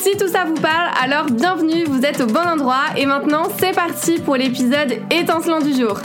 Si 0.00 0.16
tout 0.16 0.28
ça 0.28 0.46
vous 0.46 0.54
parle, 0.54 0.90
alors 0.98 1.26
bienvenue, 1.26 1.84
vous 1.84 2.06
êtes 2.06 2.22
au 2.22 2.26
bon 2.26 2.40
endroit 2.40 2.84
et 2.96 3.04
maintenant 3.04 3.48
c'est 3.58 3.74
parti 3.74 4.18
pour 4.18 4.34
l'épisode 4.34 4.94
étincelant 5.10 5.58
du 5.58 5.74
jour. 5.74 5.98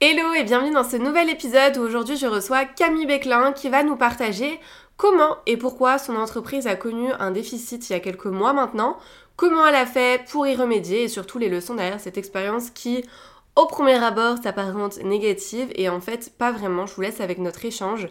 Hello 0.00 0.32
et 0.32 0.44
bienvenue 0.44 0.72
dans 0.72 0.82
ce 0.82 0.96
nouvel 0.96 1.28
épisode 1.28 1.76
où 1.76 1.82
aujourd'hui 1.82 2.16
je 2.16 2.26
reçois 2.26 2.64
Camille 2.64 3.04
Beclin 3.04 3.52
qui 3.52 3.68
va 3.68 3.82
nous 3.82 3.96
partager 3.96 4.58
comment 4.96 5.36
et 5.44 5.58
pourquoi 5.58 5.98
son 5.98 6.16
entreprise 6.16 6.66
a 6.66 6.74
connu 6.74 7.12
un 7.18 7.30
déficit 7.30 7.90
il 7.90 7.92
y 7.92 7.96
a 7.96 8.00
quelques 8.00 8.24
mois 8.24 8.54
maintenant, 8.54 8.96
comment 9.36 9.66
elle 9.66 9.74
a 9.74 9.84
fait 9.84 10.24
pour 10.30 10.46
y 10.46 10.56
remédier 10.56 11.02
et 11.02 11.08
surtout 11.08 11.36
les 11.36 11.50
leçons 11.50 11.74
derrière 11.74 12.00
cette 12.00 12.16
expérience 12.16 12.70
qui 12.70 13.04
au 13.58 13.66
premier 13.66 14.00
abord 14.04 14.38
s'apparente 14.40 15.02
négative 15.02 15.72
et 15.74 15.88
en 15.88 16.00
fait 16.00 16.32
pas 16.38 16.52
vraiment. 16.52 16.86
Je 16.86 16.94
vous 16.94 17.00
laisse 17.00 17.20
avec 17.20 17.38
notre 17.38 17.64
échange 17.64 18.06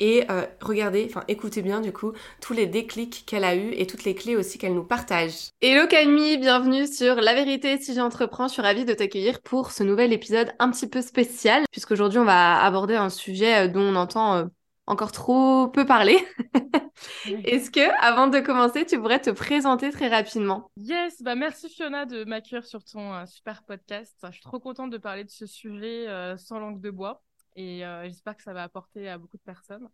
et 0.00 0.24
euh, 0.28 0.44
regardez, 0.60 1.06
enfin 1.08 1.22
écoutez 1.28 1.62
bien 1.62 1.80
du 1.80 1.92
coup 1.92 2.12
tous 2.40 2.52
les 2.52 2.66
déclics 2.66 3.22
qu'elle 3.24 3.44
a 3.44 3.54
eu 3.54 3.70
et 3.74 3.86
toutes 3.86 4.02
les 4.02 4.16
clés 4.16 4.34
aussi 4.34 4.58
qu'elle 4.58 4.74
nous 4.74 4.82
partage. 4.82 5.50
Hello 5.62 5.86
Camille, 5.86 6.38
bienvenue 6.38 6.88
sur 6.88 7.14
La 7.14 7.34
vérité 7.34 7.78
si 7.78 7.94
j'entreprends. 7.94 8.48
Je 8.48 8.54
suis 8.54 8.62
ravie 8.62 8.84
de 8.84 8.92
t'accueillir 8.92 9.40
pour 9.40 9.70
ce 9.70 9.84
nouvel 9.84 10.12
épisode 10.12 10.52
un 10.58 10.68
petit 10.68 10.88
peu 10.88 11.00
spécial 11.00 11.62
puisqu'aujourd'hui 11.70 12.18
on 12.18 12.24
va 12.24 12.60
aborder 12.60 12.96
un 12.96 13.08
sujet 13.08 13.66
euh, 13.66 13.68
dont 13.68 13.82
on 13.82 13.94
entend 13.94 14.34
euh, 14.34 14.44
encore 14.88 15.12
trop 15.12 15.68
peu 15.68 15.84
parler. 15.84 16.18
Est-ce 17.44 17.70
que, 17.70 17.80
avant 18.02 18.26
de 18.26 18.40
commencer, 18.40 18.86
tu 18.86 18.98
pourrais 18.98 19.20
te 19.20 19.30
présenter 19.30 19.90
très 19.90 20.08
rapidement? 20.08 20.70
Yes, 20.76 21.22
bah 21.22 21.34
merci 21.34 21.68
Fiona 21.68 22.06
de 22.06 22.24
m'accueillir 22.24 22.64
sur 22.64 22.82
ton 22.84 23.14
euh, 23.14 23.26
super 23.26 23.62
podcast. 23.64 24.16
Je 24.24 24.32
suis 24.32 24.40
trop 24.40 24.58
contente 24.58 24.90
de 24.90 24.98
parler 24.98 25.24
de 25.24 25.30
ce 25.30 25.46
sujet 25.46 26.08
euh, 26.08 26.36
sans 26.36 26.58
langue 26.58 26.80
de 26.80 26.90
bois 26.90 27.22
et 27.54 27.84
euh, 27.84 28.04
j'espère 28.04 28.36
que 28.36 28.42
ça 28.42 28.54
va 28.54 28.62
apporter 28.62 29.08
à 29.08 29.18
beaucoup 29.18 29.36
de 29.36 29.42
personnes. 29.42 29.88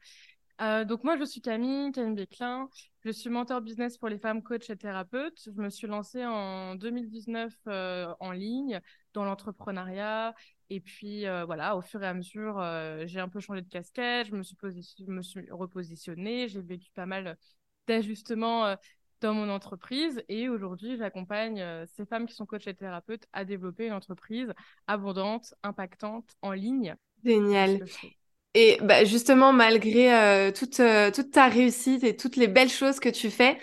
donc 0.87 1.03
moi, 1.03 1.17
je 1.19 1.25
suis 1.25 1.41
Camille, 1.41 1.91
Camille 1.92 2.15
Béclin. 2.15 2.69
Je 3.05 3.11
suis 3.11 3.31
mentor 3.31 3.61
business 3.61 3.98
pour 3.98 4.09
les 4.09 4.19
femmes 4.19 4.42
coachs 4.42 4.70
et 4.70 4.77
thérapeutes. 4.77 5.42
Je 5.47 5.61
me 5.61 5.70
suis 5.70 5.89
lancée 5.89 6.25
en 6.25 6.77
2019 6.77 7.53
en 8.20 8.31
ligne 8.31 8.81
dans 9.12 9.25
l'entrepreneuriat 9.25 10.34
et 10.70 10.80
puis 10.80 11.26
euh, 11.26 11.44
voilà, 11.44 11.76
au 11.76 11.82
fur 11.82 12.02
et 12.02 12.06
à 12.06 12.14
mesure, 12.14 12.58
euh, 12.58 13.04
j'ai 13.06 13.20
un 13.20 13.28
peu 13.28 13.40
changé 13.40 13.62
de 13.62 13.68
casquette, 13.68 14.28
je 14.28 14.34
me 14.34 14.42
suis, 14.42 14.56
me 15.06 15.22
suis 15.22 15.46
repositionnée, 15.50 16.48
j'ai 16.48 16.62
vécu 16.62 16.90
pas 16.94 17.06
mal 17.06 17.36
d'ajustements 17.86 18.66
euh, 18.66 18.76
dans 19.20 19.34
mon 19.34 19.48
entreprise 19.48 20.22
et 20.28 20.48
aujourd'hui, 20.48 20.96
j'accompagne 20.96 21.64
ces 21.96 22.04
femmes 22.04 22.26
qui 22.26 22.34
sont 22.34 22.44
coachs 22.44 22.66
et 22.66 22.74
thérapeutes 22.74 23.24
à 23.32 23.44
développer 23.44 23.86
une 23.86 23.94
entreprise 23.94 24.52
abondante, 24.86 25.54
impactante, 25.62 26.28
en 26.42 26.52
ligne. 26.52 26.94
Génial. 27.24 27.84
Et 28.52 28.78
bah, 28.82 29.04
justement, 29.04 29.52
malgré 29.52 30.52
toute, 30.52 30.80
toute 31.14 31.30
ta 31.30 31.48
réussite 31.48 32.04
et 32.04 32.16
toutes 32.16 32.36
les 32.36 32.48
belles 32.48 32.68
choses 32.68 33.00
que 33.00 33.08
tu 33.08 33.30
fais, 33.30 33.58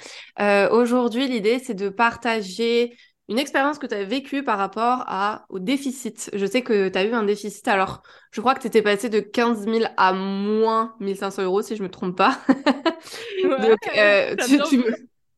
aujourd'hui, 0.71 1.27
l'idée, 1.27 1.59
c'est 1.59 1.75
de 1.75 1.89
partager 1.89 2.97
une 3.29 3.39
expérience 3.39 3.79
que 3.79 3.85
tu 3.85 3.95
as 3.95 4.03
vécue 4.03 4.43
par 4.43 4.57
rapport 4.57 5.03
à, 5.07 5.45
au 5.49 5.59
déficit. 5.59 6.29
Je 6.33 6.45
sais 6.45 6.61
que 6.61 6.89
tu 6.89 6.97
as 6.97 7.03
eu 7.05 7.13
un 7.13 7.23
déficit, 7.23 7.67
alors 7.67 8.01
je 8.31 8.41
crois 8.41 8.55
que 8.55 8.61
tu 8.61 8.67
étais 8.67 8.81
passé 8.81 9.09
de 9.09 9.19
15 9.19 9.65
000 9.65 9.85
à 9.97 10.13
moins 10.13 10.95
1500 10.99 11.43
euros, 11.43 11.61
si 11.61 11.75
je 11.75 11.83
me 11.83 11.89
trompe 11.89 12.17
pas. 12.17 12.39
Ouais, 12.47 13.59
Donc, 13.69 13.79
euh, 13.97 14.35
tu, 14.67 14.83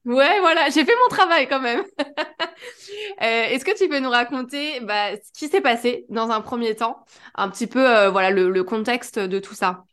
Ouais, 0.05 0.41
voilà, 0.41 0.69
j'ai 0.69 0.83
fait 0.83 0.95
mon 1.01 1.07
travail 1.07 1.47
quand 1.47 1.61
même. 1.61 1.81
euh, 1.99 3.45
Est-ce 3.45 3.63
que 3.63 3.77
tu 3.77 3.87
peux 3.87 3.99
nous 3.99 4.09
raconter 4.09 4.81
bah, 4.81 5.15
ce 5.15 5.31
qui 5.31 5.47
s'est 5.47 5.61
passé 5.61 6.05
dans 6.09 6.29
un 6.29 6.41
premier 6.41 6.75
temps, 6.75 7.05
un 7.35 7.49
petit 7.49 7.67
peu 7.67 7.89
euh, 7.89 8.09
voilà 8.09 8.29
le, 8.29 8.49
le, 8.49 8.63
contexte 8.65 9.17
de 9.17 9.39
tout 9.39 9.53
ça 9.53 9.85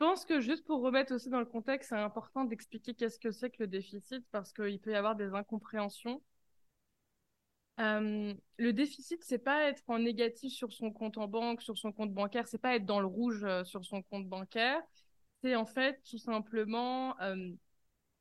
Je 0.00 0.06
pense 0.06 0.24
que 0.24 0.40
juste 0.40 0.64
pour 0.64 0.80
remettre 0.80 1.14
aussi 1.14 1.28
dans 1.28 1.38
le 1.38 1.44
contexte, 1.44 1.90
c'est 1.90 1.96
important 1.96 2.44
d'expliquer 2.44 2.94
qu'est-ce 2.94 3.18
que 3.18 3.30
c'est 3.30 3.50
que 3.50 3.56
le 3.60 3.66
déficit 3.66 4.24
parce 4.32 4.54
qu'il 4.54 4.80
peut 4.80 4.92
y 4.92 4.96
avoir 4.96 5.16
des 5.16 5.34
incompréhensions. 5.34 6.22
Euh, 7.80 8.34
le 8.58 8.72
déficit, 8.72 9.22
c'est 9.22 9.38
pas 9.38 9.68
être 9.68 9.82
en 9.86 9.98
négatif 10.00 10.52
sur 10.52 10.72
son 10.72 10.90
compte 10.90 11.16
en 11.16 11.28
banque, 11.28 11.62
sur 11.62 11.78
son 11.78 11.92
compte 11.92 12.12
bancaire, 12.12 12.48
c'est 12.48 12.58
pas 12.58 12.74
être 12.74 12.84
dans 12.84 13.00
le 13.00 13.06
rouge 13.06 13.44
euh, 13.44 13.64
sur 13.64 13.84
son 13.84 14.02
compte 14.02 14.28
bancaire. 14.28 14.80
C'est 15.42 15.54
en 15.54 15.66
fait 15.66 16.00
tout 16.08 16.18
simplement 16.18 17.18
euh, 17.20 17.52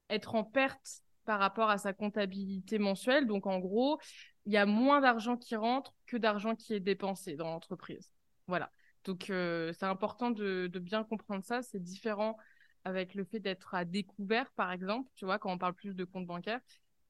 être 0.09 0.35
en 0.35 0.43
perte 0.43 1.01
par 1.25 1.39
rapport 1.39 1.69
à 1.69 1.79
sa 1.79 1.93
comptabilité 1.93 2.77
mensuelle. 2.77 3.25
Donc 3.25 3.47
en 3.47 3.59
gros, 3.59 3.99
il 4.45 4.53
y 4.53 4.57
a 4.57 4.65
moins 4.65 5.01
d'argent 5.01 5.37
qui 5.37 5.55
rentre 5.55 5.93
que 6.05 6.17
d'argent 6.17 6.55
qui 6.55 6.73
est 6.73 6.79
dépensé 6.79 7.35
dans 7.35 7.47
l'entreprise. 7.47 8.11
Voilà. 8.47 8.71
Donc 9.03 9.25
c'est 9.27 9.83
important 9.83 10.31
de, 10.31 10.67
de, 10.67 10.79
bien 10.79 11.03
comprendre 11.03 11.43
ça. 11.43 11.61
C'est 11.61 11.81
différent 11.81 12.37
avec 12.83 13.15
le 13.15 13.25
fait 13.25 13.39
d'être 13.39 13.73
à 13.73 13.83
découvert, 13.83 14.51
par 14.51 14.71
exemple, 14.71 15.09
tu 15.15 15.25
vois, 15.25 15.39
quand 15.39 15.51
on 15.51 15.57
parle 15.57 15.73
plus 15.73 15.95
de 15.95 16.05
compte 16.05 16.25
bancaire. 16.25 16.61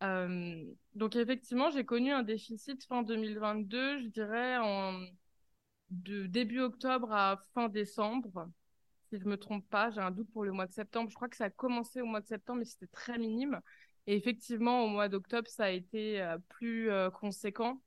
Euh, 0.04 0.64
donc 0.96 1.16
effectivement, 1.16 1.70
j'ai 1.72 1.86
connu 1.86 2.12
un 2.12 2.24
déficit 2.24 2.86
fin 2.86 3.04
2022, 3.04 4.00
je 4.00 4.08
dirais 4.08 4.58
de 5.90 6.28
début 6.28 6.60
octobre 6.60 7.12
à 7.12 7.40
fin 7.54 7.70
décembre. 7.70 8.50
Si 9.10 9.20
je 9.20 9.26
me 9.26 9.38
trompe 9.38 9.68
pas, 9.70 9.90
j'ai 9.90 10.02
un 10.02 10.12
doute 10.12 10.30
pour 10.32 10.44
le 10.44 10.52
mois 10.52 10.68
de 10.68 10.74
septembre. 10.74 11.10
Je 11.10 11.16
crois 11.16 11.30
que 11.30 11.38
ça 11.38 11.46
a 11.46 11.50
commencé 11.50 12.02
au 12.02 12.06
mois 12.06 12.22
de 12.22 12.28
septembre, 12.28 12.60
mais 12.60 12.66
c'était 12.66 12.88
très 12.88 13.18
minime. 13.18 13.62
Et 14.06 14.16
effectivement, 14.16 14.84
au 14.84 14.88
mois 14.88 15.08
d'octobre, 15.10 15.48
ça 15.50 15.66
a 15.66 15.70
été 15.70 16.22
euh, 16.22 16.38
plus 16.50 16.90
euh, 16.90 17.10
conséquent, 17.10 17.82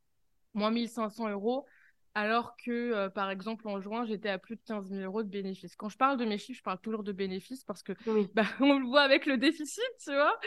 moins 0.54 0.70
1500 0.70 1.28
euros 1.30 1.66
alors 2.14 2.56
que, 2.56 2.70
euh, 2.70 3.08
par 3.08 3.30
exemple, 3.30 3.68
en 3.68 3.80
juin, 3.80 4.04
j'étais 4.04 4.28
à 4.28 4.38
plus 4.38 4.56
de 4.56 4.60
15 4.66 4.88
000 4.90 5.02
euros 5.02 5.22
de 5.22 5.28
bénéfices. 5.28 5.76
Quand 5.76 5.88
je 5.88 5.96
parle 5.96 6.16
de 6.16 6.24
mes 6.24 6.38
chiffres, 6.38 6.58
je 6.58 6.62
parle 6.62 6.80
toujours 6.80 7.04
de 7.04 7.12
bénéfices 7.12 7.64
parce 7.64 7.82
que 7.82 7.92
bah, 8.34 8.42
on 8.60 8.78
le 8.78 8.86
voit 8.86 9.02
avec 9.02 9.26
le 9.26 9.38
déficit, 9.38 9.84
tu 10.02 10.12
vois. 10.12 10.38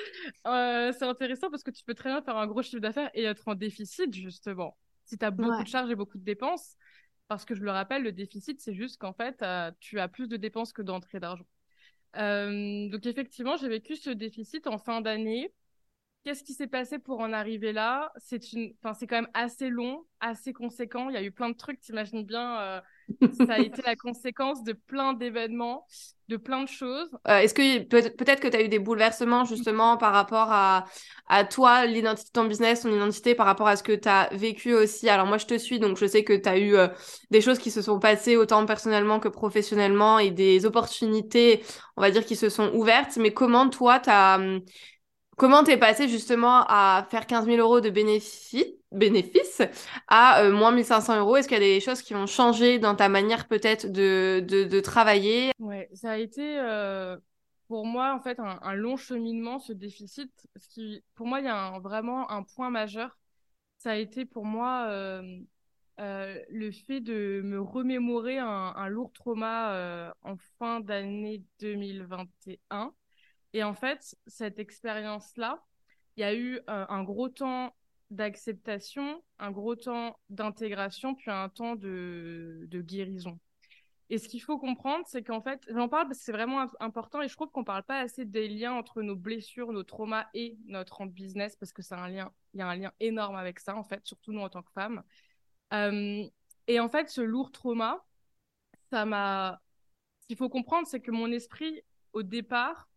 Euh, 0.47 0.91
c'est 0.91 1.05
intéressant 1.05 1.49
parce 1.49 1.63
que 1.63 1.71
tu 1.71 1.83
peux 1.85 1.93
très 1.93 2.09
bien 2.09 2.21
faire 2.21 2.37
un 2.37 2.47
gros 2.47 2.61
chiffre 2.61 2.81
d'affaires 2.81 3.09
et 3.13 3.23
être 3.23 3.47
en 3.47 3.55
déficit, 3.55 4.13
justement. 4.13 4.77
Si 5.05 5.17
tu 5.17 5.25
as 5.25 5.31
beaucoup 5.31 5.63
de 5.63 5.67
charges 5.67 5.89
et 5.89 5.95
beaucoup 5.95 6.17
de 6.17 6.23
dépenses, 6.23 6.75
parce 7.29 7.45
que 7.45 7.55
je 7.55 7.61
le 7.61 7.71
rappelle, 7.71 8.03
le 8.03 8.11
déficit, 8.11 8.59
c'est 8.59 8.73
juste 8.73 8.99
qu'en 8.99 9.13
fait, 9.13 9.41
euh, 9.41 9.71
tu 9.79 9.99
as 9.99 10.09
plus 10.09 10.27
de 10.27 10.37
dépenses 10.37 10.73
que 10.73 10.81
d'entrée 10.81 11.19
d'argent. 11.19 11.45
donc, 12.13 13.05
effectivement, 13.05 13.55
j'ai 13.55 13.69
vécu 13.69 13.95
ce 13.95 14.09
déficit 14.09 14.67
en 14.67 14.77
fin 14.77 14.99
d'année. 14.99 15.53
Qu'est-ce 16.23 16.43
qui 16.43 16.53
s'est 16.53 16.67
passé 16.67 16.99
pour 16.99 17.19
en 17.19 17.33
arriver 17.33 17.73
là? 17.73 18.11
C'est 18.17 18.53
une, 18.53 18.73
enfin, 18.81 18.93
c'est 18.93 19.07
quand 19.07 19.17
même 19.17 19.29
assez 19.33 19.69
long, 19.69 20.05
assez 20.21 20.53
conséquent. 20.53 21.09
Il 21.09 21.15
y 21.15 21.17
a 21.17 21.23
eu 21.23 21.31
plein 21.31 21.49
de 21.49 21.57
trucs, 21.57 21.81
t'imagines 21.81 22.23
bien. 22.23 22.61
Euh, 22.61 22.81
ça 23.45 23.55
a 23.55 23.59
été 23.59 23.81
la 23.81 23.97
conséquence 23.97 24.63
de 24.63 24.71
plein 24.71 25.11
d'événements, 25.11 25.85
de 26.29 26.37
plein 26.37 26.63
de 26.63 26.69
choses. 26.69 27.09
Euh, 27.27 27.39
est-ce 27.39 27.53
que 27.53 27.83
peut-être 27.83 28.39
que 28.39 28.47
tu 28.47 28.55
as 28.55 28.61
eu 28.61 28.69
des 28.69 28.79
bouleversements 28.79 29.43
justement 29.43 29.97
par 29.97 30.13
rapport 30.13 30.49
à, 30.49 30.85
à 31.27 31.43
toi, 31.43 31.85
l'identité 31.85 32.29
de 32.29 32.41
ton 32.41 32.45
business, 32.45 32.83
ton 32.83 32.93
identité, 32.93 33.35
par 33.35 33.45
rapport 33.45 33.67
à 33.67 33.75
ce 33.75 33.83
que 33.83 33.91
tu 33.91 34.07
as 34.07 34.29
vécu 34.31 34.73
aussi? 34.73 35.09
Alors 35.09 35.27
moi, 35.27 35.37
je 35.37 35.45
te 35.45 35.57
suis, 35.57 35.79
donc 35.79 35.97
je 35.97 36.05
sais 36.05 36.23
que 36.23 36.31
tu 36.31 36.47
as 36.47 36.57
eu 36.57 36.75
euh, 36.75 36.87
des 37.31 37.41
choses 37.41 37.59
qui 37.59 37.69
se 37.69 37.81
sont 37.81 37.99
passées 37.99 38.37
autant 38.37 38.65
personnellement 38.65 39.19
que 39.19 39.27
professionnellement 39.27 40.19
et 40.19 40.31
des 40.31 40.65
opportunités, 40.65 41.63
on 41.97 42.01
va 42.01 42.11
dire, 42.11 42.25
qui 42.25 42.37
se 42.37 42.47
sont 42.47 42.71
ouvertes. 42.73 43.17
Mais 43.17 43.33
comment 43.33 43.67
toi, 43.69 43.99
tu 43.99 44.09
as 44.09 44.35
hum, 44.35 44.61
Comment 45.37 45.63
t'es 45.63 45.77
passé 45.77 46.07
justement 46.07 46.63
à 46.67 47.05
faire 47.09 47.25
15 47.25 47.45
000 47.45 47.57
euros 47.57 47.81
de 47.81 47.89
bénéfice 47.89 49.61
à 50.07 50.43
euh, 50.43 50.51
moins 50.51 50.71
1500 50.71 51.19
euros? 51.19 51.37
Est-ce 51.37 51.47
qu'il 51.47 51.57
y 51.57 51.61
a 51.61 51.63
des 51.63 51.79
choses 51.79 52.01
qui 52.01 52.13
ont 52.13 52.27
changé 52.27 52.77
dans 52.77 52.95
ta 52.95 53.09
manière 53.09 53.47
peut-être 53.47 53.91
de, 53.91 54.43
de, 54.47 54.79
travailler? 54.79 55.51
Ouais, 55.59 55.89
ça 55.93 56.11
a 56.11 56.17
été 56.17 56.59
euh, 56.59 57.17
pour 57.67 57.85
moi 57.85 58.13
en 58.13 58.21
fait 58.21 58.39
un, 58.39 58.73
long 58.73 58.95
cheminement 58.95 59.59
ce 59.59 59.73
déficit. 59.73 60.31
Pour 61.15 61.25
moi, 61.25 61.39
il 61.39 61.45
y 61.45 61.49
a 61.49 61.79
vraiment 61.79 62.29
un 62.29 62.43
point 62.43 62.69
majeur. 62.69 63.17
Ça 63.79 63.91
a 63.91 63.95
été 63.95 64.25
pour 64.25 64.45
moi 64.45 64.85
euh, 64.89 65.39
le 65.97 66.71
fait 66.71 67.01
de 67.01 67.41
me 67.43 67.59
remémorer 67.59 68.37
un, 68.37 68.73
un 68.75 68.87
lourd 68.87 69.11
trauma 69.11 70.13
en 70.21 70.35
fin 70.59 70.79
d'année 70.79 71.41
2021 71.59 72.93
et 73.53 73.63
en 73.63 73.73
fait, 73.73 74.15
cette 74.27 74.59
expérience-là, 74.59 75.63
il 76.17 76.21
y 76.21 76.23
a 76.23 76.33
eu 76.35 76.57
euh, 76.69 76.85
un 76.89 77.03
gros 77.03 77.29
temps 77.29 77.75
d'acceptation, 78.09 79.23
un 79.39 79.51
gros 79.51 79.75
temps 79.75 80.19
d'intégration, 80.29 81.15
puis 81.15 81.31
un 81.31 81.49
temps 81.49 81.75
de, 81.75 82.67
guérison. 82.71 83.39
Et 84.09 84.17
ce 84.17 84.27
qu'il 84.27 84.41
faut 84.41 84.59
comprendre, 84.59 85.05
c'est 85.07 85.23
qu'en 85.23 85.41
fait, 85.41 85.61
j'en 85.69 85.89
parle 85.89 86.07
parce 86.07 86.19
que 86.19 86.25
c'est 86.25 86.31
vraiment 86.31 86.67
important 86.79 87.21
et 87.21 87.27
je 87.27 87.33
trouve 87.33 87.49
qu'on 87.49 87.63
parle 87.63 87.83
pas 87.83 87.99
assez 87.99 88.25
des 88.25 88.47
liens 88.47 88.73
entre 88.73 89.01
nos 89.01 89.15
blessures, 89.15 89.71
nos 89.71 89.83
traumas 89.83 90.27
et 90.33 90.57
notre 90.65 91.05
business 91.05 91.55
parce 91.55 91.71
que 91.71 91.81
c'est 91.81 91.95
un 91.95 92.09
lien, 92.09 92.31
il 92.53 92.59
y 92.59 92.63
a 92.63 92.67
un 92.67 92.75
lien 92.75 92.91
énorme 92.99 93.35
avec 93.35 93.59
ça 93.59 93.75
en 93.75 93.83
fait, 93.83 94.05
surtout 94.05 94.31
nous 94.31 94.41
en 94.41 94.49
tant 94.49 94.61
que 94.61 94.71
femmes. 94.71 95.03
Euh, 95.73 96.23
et 96.67 96.79
en 96.79 96.89
fait, 96.89 97.09
ce 97.09 97.21
lourd 97.21 97.51
trauma, 97.51 98.05
ça 98.91 99.05
m'a. 99.05 99.59
Ce 100.21 100.27
qu'il 100.27 100.37
faut 100.37 100.49
comprendre, 100.49 100.87
c'est 100.87 101.01
que 101.01 101.11
mon 101.11 101.31
esprit, 101.31 101.81
au 102.13 102.23
départ, 102.23 102.87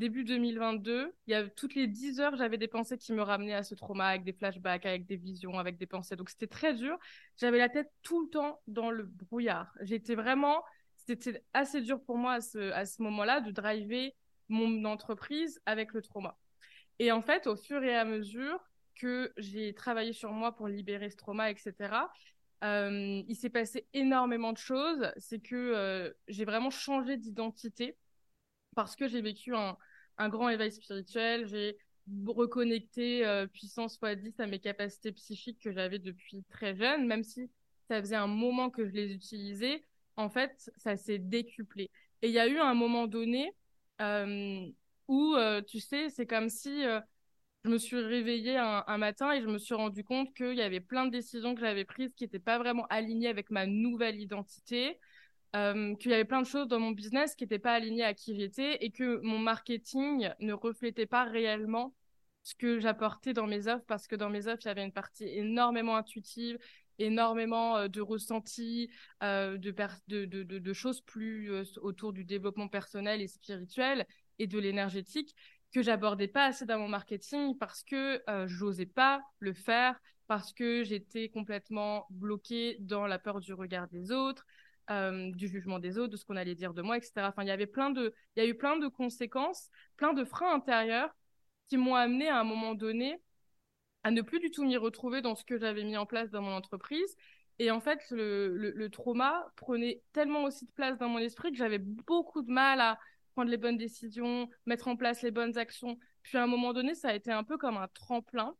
début 0.00 0.24
2022, 0.24 1.14
il 1.26 1.30
y 1.30 1.34
a 1.34 1.48
toutes 1.48 1.74
les 1.74 1.86
10 1.86 2.20
heures, 2.20 2.34
j'avais 2.34 2.56
des 2.56 2.68
pensées 2.68 2.96
qui 2.96 3.12
me 3.12 3.22
ramenaient 3.22 3.54
à 3.54 3.62
ce 3.62 3.74
trauma, 3.74 4.06
avec 4.06 4.24
des 4.24 4.32
flashbacks, 4.32 4.86
avec 4.86 5.06
des 5.06 5.16
visions, 5.16 5.58
avec 5.58 5.76
des 5.76 5.86
pensées. 5.86 6.16
Donc 6.16 6.30
c'était 6.30 6.46
très 6.46 6.74
dur. 6.74 6.98
J'avais 7.36 7.58
la 7.58 7.68
tête 7.68 7.92
tout 8.02 8.22
le 8.24 8.30
temps 8.30 8.60
dans 8.66 8.90
le 8.90 9.04
brouillard. 9.04 9.70
J'étais 9.82 10.14
vraiment, 10.14 10.64
c'était 10.96 11.44
assez 11.52 11.82
dur 11.82 12.02
pour 12.02 12.16
moi 12.16 12.32
à 12.32 12.40
ce, 12.40 12.72
à 12.72 12.86
ce 12.86 13.02
moment-là 13.02 13.40
de 13.42 13.50
driver 13.50 14.16
mon 14.48 14.84
entreprise 14.86 15.60
avec 15.66 15.92
le 15.92 16.00
trauma. 16.00 16.36
Et 16.98 17.12
en 17.12 17.20
fait, 17.20 17.46
au 17.46 17.56
fur 17.56 17.84
et 17.84 17.94
à 17.94 18.04
mesure 18.04 18.58
que 18.94 19.32
j'ai 19.36 19.74
travaillé 19.74 20.14
sur 20.14 20.32
moi 20.32 20.56
pour 20.56 20.66
libérer 20.66 21.10
ce 21.10 21.16
trauma, 21.16 21.50
etc., 21.50 22.10
euh, 22.64 23.22
il 23.28 23.36
s'est 23.36 23.50
passé 23.50 23.86
énormément 23.92 24.52
de 24.52 24.58
choses. 24.58 25.12
C'est 25.18 25.40
que 25.40 25.54
euh, 25.56 26.10
j'ai 26.26 26.46
vraiment 26.46 26.70
changé 26.70 27.18
d'identité 27.18 27.96
parce 28.74 28.96
que 28.96 29.08
j'ai 29.08 29.20
vécu 29.20 29.54
un, 29.54 29.76
un, 30.20 30.28
grand 30.28 30.48
éveil 30.48 30.72
spirituel. 30.72 31.46
J'ai 31.46 31.76
reconnecté 32.26 33.26
euh, 33.26 33.46
puissance 33.46 33.98
x 34.02 34.22
10 34.22 34.40
à 34.40 34.46
mes 34.46 34.58
capacités 34.58 35.12
psychiques 35.12 35.60
que 35.60 35.72
j'avais 35.72 35.98
depuis 35.98 36.44
très 36.50 36.74
jeune, 36.74 37.06
même 37.06 37.22
si 37.22 37.50
ça 37.88 38.00
faisait 38.00 38.16
un 38.16 38.26
moment 38.26 38.70
que 38.70 38.86
je 38.86 38.92
les 38.92 39.12
utilisais. 39.12 39.84
En 40.16 40.28
fait, 40.28 40.70
ça 40.76 40.96
s'est 40.96 41.18
décuplé. 41.18 41.90
Et 42.22 42.28
il 42.28 42.32
y 42.32 42.38
a 42.38 42.46
eu 42.46 42.58
un 42.58 42.74
moment 42.74 43.06
donné 43.06 43.52
où, 45.08 45.36
tu 45.66 45.80
sais, 45.80 46.10
c'est 46.10 46.26
comme 46.26 46.48
si 46.48 46.84
je 47.64 47.68
me 47.68 47.78
suis 47.78 48.00
réveillée 48.00 48.56
un, 48.56 48.98
matin 48.98 49.32
et 49.32 49.42
je 49.42 49.46
me 49.46 49.58
suis 49.58 49.74
rendu 49.74 50.02
compte 50.02 50.34
qu'il 50.34 50.54
y 50.54 50.62
avait 50.62 50.80
plein 50.80 51.04
de 51.06 51.10
décisions 51.10 51.54
que 51.54 51.60
j'avais 51.60 51.84
prises 51.84 52.14
qui 52.14 52.24
n'étaient 52.24 52.38
pas 52.38 52.58
vraiment 52.58 52.86
alignées 52.88 53.28
avec 53.28 53.50
ma 53.50 53.66
nouvelle 53.66 54.18
identité, 54.18 54.98
qu'il 55.52 56.10
y 56.10 56.14
avait 56.14 56.24
plein 56.24 56.42
de 56.42 56.46
choses 56.46 56.68
dans 56.68 56.78
mon 56.78 56.92
business 56.92 57.34
qui 57.34 57.44
n'étaient 57.44 57.58
pas 57.58 57.72
alignées 57.72 58.04
à 58.04 58.14
qui 58.14 58.36
j'étais 58.36 58.84
et 58.84 58.90
que 58.90 59.20
mon 59.22 59.38
marketing 59.38 60.30
ne 60.38 60.52
reflétait 60.52 61.06
pas 61.06 61.24
réellement 61.24 61.94
ce 62.42 62.54
que 62.54 62.78
j'apportais 62.78 63.32
dans 63.32 63.46
mes 63.46 63.66
offres 63.66 63.84
parce 63.86 64.06
que 64.06 64.16
dans 64.16 64.30
mes 64.30 64.46
offres, 64.46 64.62
il 64.64 64.68
y 64.68 64.70
avait 64.70 64.84
une 64.84 64.92
partie 64.92 65.26
énormément 65.26 65.96
intuitive, 65.96 66.58
énormément 66.98 67.88
de 67.88 68.00
ressentis, 68.00 68.90
de, 69.20 70.72
choses 70.72 71.00
plus 71.00 71.50
autour 71.78 72.12
du 72.12 72.24
développement 72.24 72.68
personnel 72.68 73.20
et 73.20 73.28
spirituel 73.28 74.06
et 74.38 74.46
de 74.46 74.58
l'énergétique 74.58 75.34
que 75.72 75.82
j'abordais 75.82 76.28
pas 76.28 76.46
assez 76.46 76.66
dans 76.66 76.78
mon 76.78 76.88
marketing 76.88 77.56
parce 77.58 77.82
que 77.82 78.22
j'osais 78.46 78.86
pas 78.86 79.22
le 79.38 79.52
faire, 79.52 80.00
parce 80.26 80.52
que 80.52 80.84
j'étais 80.84 81.28
complètement 81.28 82.06
bloquée 82.10 82.76
dans 82.80 83.06
la 83.06 83.18
peur 83.18 83.40
du 83.40 83.52
regard 83.52 83.88
des 83.88 84.12
autres, 84.12 84.46
euh, 84.90 85.30
du 85.32 85.48
jugement 85.48 85.78
des 85.78 85.98
autres, 85.98 86.12
de 86.12 86.16
ce 86.16 86.24
qu'on 86.24 86.36
allait 86.36 86.54
dire 86.54 86.74
de 86.74 86.82
moi, 86.82 86.96
etc. 86.96 87.28
Enfin, 87.28 87.42
il 87.42 87.48
y 87.48 87.52
avait 87.52 87.66
plein 87.66 87.90
de, 87.90 88.14
il 88.36 88.42
y 88.42 88.46
a 88.46 88.48
eu 88.48 88.56
plein 88.56 88.76
de 88.76 88.88
conséquences, 88.88 89.70
plein 89.96 90.12
de 90.12 90.24
freins 90.24 90.54
intérieurs 90.54 91.14
qui 91.68 91.76
m'ont 91.76 91.94
amené 91.94 92.28
à 92.28 92.40
un 92.40 92.44
moment 92.44 92.74
donné 92.74 93.20
à 94.02 94.10
ne 94.10 94.22
plus 94.22 94.40
du 94.40 94.50
tout 94.50 94.64
m'y 94.64 94.76
retrouver 94.76 95.22
dans 95.22 95.34
ce 95.34 95.44
que 95.44 95.58
j'avais 95.58 95.84
mis 95.84 95.96
en 95.96 96.06
place 96.06 96.30
dans 96.30 96.42
mon 96.42 96.52
entreprise. 96.52 97.16
Et 97.58 97.70
en 97.70 97.80
fait, 97.80 98.00
le, 98.10 98.88
trauma 98.88 99.46
prenait 99.56 100.02
tellement 100.12 100.44
aussi 100.44 100.64
de 100.66 100.72
place 100.72 100.98
dans 100.98 101.08
mon 101.08 101.18
esprit 101.18 101.50
que 101.52 101.58
j'avais 101.58 101.78
beaucoup 101.78 102.42
de 102.42 102.50
mal 102.50 102.80
à 102.80 102.98
prendre 103.34 103.50
les 103.50 103.58
bonnes 103.58 103.76
décisions, 103.76 104.48
mettre 104.66 104.88
en 104.88 104.96
place 104.96 105.22
les 105.22 105.30
bonnes 105.30 105.58
actions. 105.58 105.98
Puis 106.22 106.38
à 106.38 106.42
un 106.42 106.46
moment 106.46 106.72
donné, 106.72 106.94
ça 106.94 107.08
a 107.10 107.14
été 107.14 107.30
un 107.30 107.44
peu 107.44 107.58
comme 107.58 107.76
un 107.76 107.88
tremplin 107.88 108.56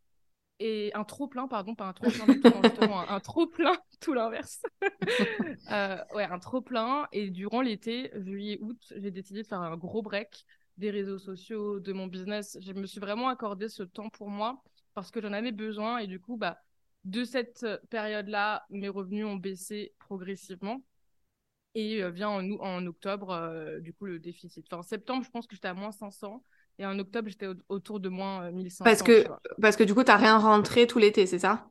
et 0.60 0.92
un 0.94 1.04
trop 1.04 1.26
plein, 1.26 1.48
pardon, 1.48 1.74
pas 1.74 1.86
un 1.86 1.92
trop 1.94 2.10
plein, 2.10 2.26
justement, 2.62 3.00
un, 3.08 3.20
trop 3.20 3.46
plein, 3.46 3.72
tout 4.00 4.12
l'inverse. 4.12 4.62
euh, 5.72 5.96
ouais, 6.14 6.24
un 6.24 6.38
trop 6.38 6.60
plein. 6.60 7.08
Et 7.12 7.30
durant 7.30 7.62
l'été, 7.62 8.10
juillet, 8.14 8.58
août, 8.60 8.92
j'ai 8.94 9.10
décidé 9.10 9.42
de 9.42 9.46
faire 9.46 9.60
un 9.60 9.76
gros 9.78 10.02
break 10.02 10.44
des 10.76 10.90
réseaux 10.90 11.18
sociaux, 11.18 11.80
de 11.80 11.92
mon 11.94 12.06
business. 12.06 12.58
Je 12.60 12.72
me 12.74 12.86
suis 12.86 13.00
vraiment 13.00 13.28
accordé 13.28 13.70
ce 13.70 13.82
temps 13.82 14.10
pour 14.10 14.28
moi 14.28 14.62
parce 14.92 15.10
que 15.10 15.22
j'en 15.22 15.32
avais 15.32 15.52
besoin. 15.52 15.98
Et 15.98 16.06
du 16.06 16.20
coup, 16.20 16.36
bah, 16.36 16.58
de 17.04 17.24
cette 17.24 17.66
période-là, 17.88 18.66
mes 18.68 18.90
revenus 18.90 19.24
ont 19.24 19.36
baissé 19.36 19.94
progressivement. 19.98 20.82
Et 21.74 22.02
euh, 22.02 22.10
vient 22.10 22.28
en, 22.28 22.50
en 22.60 22.86
octobre, 22.86 23.30
euh, 23.30 23.80
du 23.80 23.94
coup, 23.94 24.04
le 24.04 24.18
déficit. 24.18 24.66
Enfin, 24.66 24.80
en 24.80 24.82
septembre, 24.82 25.24
je 25.24 25.30
pense 25.30 25.46
que 25.46 25.54
j'étais 25.54 25.68
à 25.68 25.74
moins 25.74 25.92
500. 25.92 26.44
Et 26.80 26.86
en 26.86 26.98
octobre, 26.98 27.28
j'étais 27.28 27.46
autour 27.68 28.00
de 28.00 28.08
moins 28.08 28.50
1500. 28.50 28.84
Euh, 28.84 28.88
parce 28.88 29.02
que, 29.02 29.24
parce 29.60 29.76
que 29.76 29.84
du 29.84 29.94
coup, 29.94 30.02
tu 30.02 30.10
n'as 30.10 30.16
rien 30.16 30.38
rentré 30.38 30.86
tout 30.86 30.98
l'été, 30.98 31.26
c'est 31.26 31.38
ça? 31.38 31.68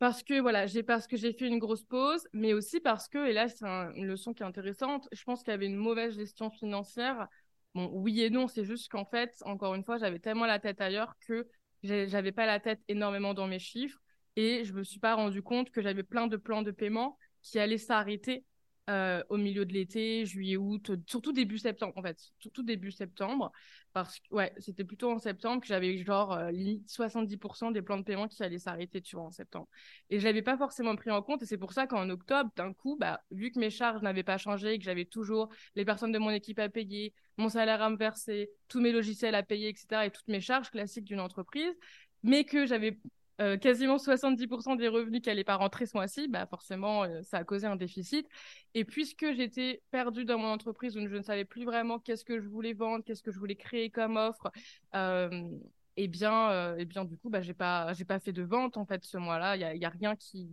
Parce 0.00 0.24
que 0.24 0.40
voilà, 0.40 0.66
j'ai 0.66 0.82
parce 0.82 1.06
que 1.06 1.16
j'ai 1.16 1.32
fait 1.32 1.46
une 1.46 1.60
grosse 1.60 1.84
pause, 1.84 2.26
mais 2.32 2.52
aussi 2.52 2.80
parce 2.80 3.08
que, 3.08 3.28
et 3.28 3.32
là, 3.32 3.46
c'est 3.48 3.64
une 3.64 4.06
leçon 4.06 4.34
qui 4.34 4.42
est 4.42 4.46
intéressante, 4.46 5.08
je 5.12 5.22
pense 5.22 5.44
qu'il 5.44 5.52
y 5.52 5.54
avait 5.54 5.66
une 5.66 5.76
mauvaise 5.76 6.16
gestion 6.16 6.50
financière. 6.50 7.28
Bon, 7.76 7.88
oui 7.92 8.22
et 8.22 8.28
non, 8.28 8.48
c'est 8.48 8.64
juste 8.64 8.90
qu'en 8.90 9.04
fait, 9.04 9.32
encore 9.44 9.74
une 9.76 9.84
fois, 9.84 9.98
j'avais 9.98 10.18
tellement 10.18 10.46
la 10.46 10.58
tête 10.58 10.80
ailleurs 10.80 11.14
que 11.26 11.46
j'avais 11.84 12.32
pas 12.32 12.46
la 12.46 12.58
tête 12.58 12.80
énormément 12.88 13.34
dans 13.34 13.46
mes 13.46 13.60
chiffres 13.60 14.00
et 14.36 14.64
je 14.64 14.72
me 14.72 14.82
suis 14.82 14.98
pas 14.98 15.14
rendu 15.14 15.42
compte 15.42 15.70
que 15.70 15.80
j'avais 15.80 16.02
plein 16.02 16.26
de 16.26 16.36
plans 16.36 16.62
de 16.62 16.72
paiement 16.72 17.16
qui 17.42 17.60
allaient 17.60 17.78
s'arrêter 17.78 18.44
euh, 18.90 19.22
au 19.30 19.38
milieu 19.38 19.64
de 19.64 19.72
l'été, 19.72 20.26
juillet, 20.26 20.56
août, 20.56 20.90
surtout 21.06 21.32
début 21.32 21.58
septembre 21.58 21.94
en 21.96 22.02
fait, 22.02 22.18
surtout 22.38 22.62
début 22.62 22.90
septembre, 22.90 23.50
parce 23.94 24.18
que 24.18 24.34
ouais, 24.34 24.52
c'était 24.58 24.84
plutôt 24.84 25.10
en 25.10 25.18
septembre 25.18 25.62
que 25.62 25.66
j'avais 25.66 25.96
genre 26.04 26.32
euh, 26.32 26.50
limite 26.50 26.88
70% 26.88 27.72
des 27.72 27.80
plans 27.80 27.96
de 27.96 28.02
paiement 28.02 28.28
qui 28.28 28.42
allaient 28.42 28.58
s'arrêter, 28.58 29.00
tu 29.00 29.16
en 29.16 29.30
septembre. 29.30 29.68
Et 30.10 30.20
je 30.20 30.24
l'avais 30.24 30.42
pas 30.42 30.58
forcément 30.58 30.96
pris 30.96 31.10
en 31.10 31.22
compte, 31.22 31.42
et 31.42 31.46
c'est 31.46 31.56
pour 31.56 31.72
ça 31.72 31.86
qu'en 31.86 32.10
octobre, 32.10 32.50
d'un 32.56 32.74
coup, 32.74 32.96
bah, 33.00 33.22
vu 33.30 33.50
que 33.50 33.58
mes 33.58 33.70
charges 33.70 34.02
n'avaient 34.02 34.22
pas 34.22 34.36
changé, 34.36 34.78
que 34.78 34.84
j'avais 34.84 35.06
toujours 35.06 35.48
les 35.76 35.84
personnes 35.86 36.12
de 36.12 36.18
mon 36.18 36.30
équipe 36.30 36.58
à 36.58 36.68
payer, 36.68 37.14
mon 37.38 37.48
salaire 37.48 37.80
à 37.80 37.88
me 37.88 37.96
verser, 37.96 38.50
tous 38.68 38.80
mes 38.80 38.92
logiciels 38.92 39.34
à 39.34 39.42
payer, 39.42 39.68
etc., 39.68 40.06
et 40.06 40.10
toutes 40.10 40.28
mes 40.28 40.40
charges 40.40 40.70
classiques 40.70 41.04
d'une 41.04 41.20
entreprise, 41.20 41.72
mais 42.22 42.44
que 42.44 42.66
j'avais 42.66 42.98
euh, 43.40 43.56
quasiment 43.56 43.98
70% 43.98 44.76
des 44.76 44.88
revenus 44.88 45.20
qui 45.22 45.28
n'allaient 45.28 45.44
pas 45.44 45.56
rentrer 45.56 45.86
ce 45.86 45.96
mois-ci, 45.96 46.28
bah 46.28 46.46
forcément, 46.46 47.04
euh, 47.04 47.22
ça 47.22 47.38
a 47.38 47.44
causé 47.44 47.66
un 47.66 47.76
déficit. 47.76 48.28
Et 48.74 48.84
puisque 48.84 49.32
j'étais 49.34 49.82
perdue 49.90 50.24
dans 50.24 50.38
mon 50.38 50.48
entreprise 50.48 50.96
où 50.96 51.06
je 51.06 51.16
ne 51.16 51.22
savais 51.22 51.44
plus 51.44 51.64
vraiment 51.64 51.98
qu'est-ce 51.98 52.24
que 52.24 52.40
je 52.40 52.48
voulais 52.48 52.72
vendre, 52.72 53.04
qu'est-ce 53.04 53.22
que 53.22 53.32
je 53.32 53.38
voulais 53.38 53.56
créer 53.56 53.90
comme 53.90 54.16
offre, 54.16 54.50
euh, 54.94 55.48
et 55.96 56.04
eh 56.04 56.08
bien, 56.08 56.76
et 56.76 56.84
bien, 56.86 57.04
du 57.04 57.16
coup, 57.16 57.30
bah, 57.30 57.40
j'ai 57.40 57.54
pas, 57.54 57.92
j'ai 57.92 58.04
pas 58.04 58.18
fait 58.18 58.32
de 58.32 58.42
vente 58.42 58.76
en 58.76 58.84
fait 58.84 59.04
ce 59.04 59.16
mois-là. 59.16 59.56
Il 59.56 59.80
y 59.80 59.84
a, 59.84 59.88
rien 59.88 60.16
qui, 60.16 60.48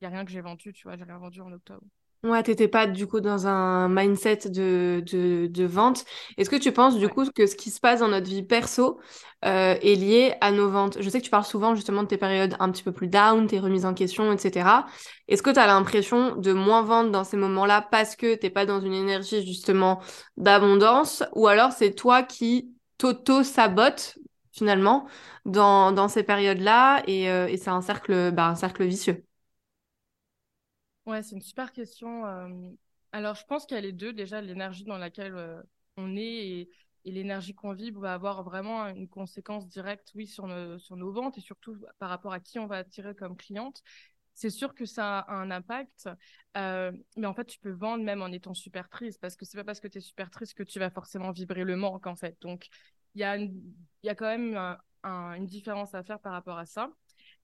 y 0.00 0.06
a 0.06 0.08
rien 0.08 0.24
que 0.24 0.30
j'ai 0.30 0.40
vendu, 0.40 0.72
tu 0.72 0.84
vois, 0.84 0.96
j'ai 0.96 1.02
rien 1.04 1.18
vendu 1.18 1.40
en 1.40 1.50
octobre. 1.52 1.84
Ouais, 2.24 2.42
t'étais 2.42 2.66
pas 2.66 2.86
du 2.88 3.06
coup 3.06 3.20
dans 3.20 3.46
un 3.46 3.88
mindset 3.88 4.48
de, 4.50 5.02
de, 5.06 5.46
de 5.46 5.64
vente. 5.64 6.04
Est-ce 6.38 6.50
que 6.50 6.56
tu 6.56 6.72
penses 6.72 6.98
du 6.98 7.08
coup 7.08 7.24
que 7.30 7.46
ce 7.46 7.54
qui 7.54 7.70
se 7.70 7.78
passe 7.78 8.00
dans 8.00 8.08
notre 8.08 8.26
vie 8.28 8.42
perso 8.42 8.98
euh, 9.44 9.76
est 9.80 9.94
lié 9.94 10.34
à 10.40 10.50
nos 10.50 10.68
ventes? 10.68 11.00
Je 11.00 11.08
sais 11.08 11.20
que 11.20 11.24
tu 11.24 11.30
parles 11.30 11.44
souvent 11.44 11.74
justement 11.76 12.02
de 12.02 12.08
tes 12.08 12.16
périodes 12.16 12.56
un 12.58 12.70
petit 12.72 12.82
peu 12.82 12.90
plus 12.92 13.06
down, 13.06 13.46
tes 13.46 13.60
remises 13.60 13.86
en 13.86 13.94
question, 13.94 14.32
etc. 14.32 14.86
Est-ce 15.28 15.42
que 15.42 15.50
tu 15.50 15.58
as 15.60 15.66
l'impression 15.68 16.34
de 16.36 16.52
moins 16.52 16.82
vendre 16.82 17.10
dans 17.12 17.22
ces 17.22 17.36
moments-là 17.36 17.86
parce 17.92 18.16
que 18.16 18.34
t'es 18.34 18.50
pas 18.50 18.66
dans 18.66 18.80
une 18.80 18.94
énergie 18.94 19.46
justement 19.46 20.00
d'abondance? 20.36 21.22
Ou 21.34 21.46
alors 21.46 21.70
c'est 21.72 21.92
toi 21.94 22.22
qui 22.24 22.72
t'auto-sabote 22.98 24.18
finalement 24.52 25.06
dans, 25.44 25.92
dans 25.92 26.08
ces 26.08 26.22
périodes-là 26.24 27.02
et, 27.06 27.30
euh, 27.30 27.46
et 27.46 27.56
c'est 27.56 27.70
un 27.70 27.82
cercle, 27.82 28.32
bah, 28.32 28.48
un 28.48 28.54
cercle 28.56 28.84
vicieux? 28.84 29.25
Ouais, 31.06 31.22
c'est 31.22 31.36
une 31.36 31.42
super 31.42 31.72
question. 31.72 32.24
alors, 33.12 33.34
je 33.36 33.44
pense 33.44 33.64
qu'il 33.64 33.76
y 33.76 33.78
a 33.78 33.80
les 33.80 33.92
deux. 33.92 34.12
Déjà, 34.12 34.40
l'énergie 34.40 34.84
dans 34.84 34.98
laquelle 34.98 35.62
on 35.96 36.16
est 36.16 36.22
et, 36.24 36.70
l'énergie 37.04 37.54
qu'on 37.54 37.72
vibre 37.72 38.00
va 38.00 38.14
avoir 38.14 38.42
vraiment 38.42 38.88
une 38.88 39.08
conséquence 39.08 39.68
directe, 39.68 40.10
oui, 40.16 40.26
sur 40.26 40.48
nos, 40.48 40.76
sur 40.80 40.96
nos 40.96 41.12
ventes 41.12 41.38
et 41.38 41.40
surtout 41.40 41.76
par 42.00 42.08
rapport 42.08 42.32
à 42.32 42.40
qui 42.40 42.58
on 42.58 42.66
va 42.66 42.78
attirer 42.78 43.14
comme 43.14 43.36
cliente. 43.36 43.80
C'est 44.34 44.50
sûr 44.50 44.74
que 44.74 44.84
ça 44.84 45.20
a 45.20 45.34
un 45.34 45.52
impact, 45.52 46.08
mais 46.56 47.26
en 47.26 47.32
fait, 47.32 47.44
tu 47.44 47.60
peux 47.60 47.70
vendre 47.70 48.02
même 48.02 48.22
en 48.22 48.32
étant 48.32 48.54
super 48.54 48.88
triste 48.88 49.20
parce 49.20 49.36
que 49.36 49.44
c'est 49.44 49.56
pas 49.56 49.62
parce 49.62 49.78
que 49.78 49.86
tu 49.86 49.98
es 49.98 50.00
super 50.00 50.30
triste 50.30 50.54
que 50.54 50.64
tu 50.64 50.80
vas 50.80 50.90
forcément 50.90 51.30
vibrer 51.30 51.62
le 51.62 51.76
manque, 51.76 52.08
en 52.08 52.16
fait. 52.16 52.36
Donc, 52.40 52.66
il 53.14 53.20
y, 53.20 53.24
a 53.24 53.38
y 53.38 54.08
a 54.08 54.14
quand 54.16 54.26
même 54.26 54.56
une 55.04 55.46
différence 55.46 55.94
à 55.94 56.02
faire 56.02 56.18
par 56.18 56.32
rapport 56.32 56.58
à 56.58 56.66
ça. 56.66 56.90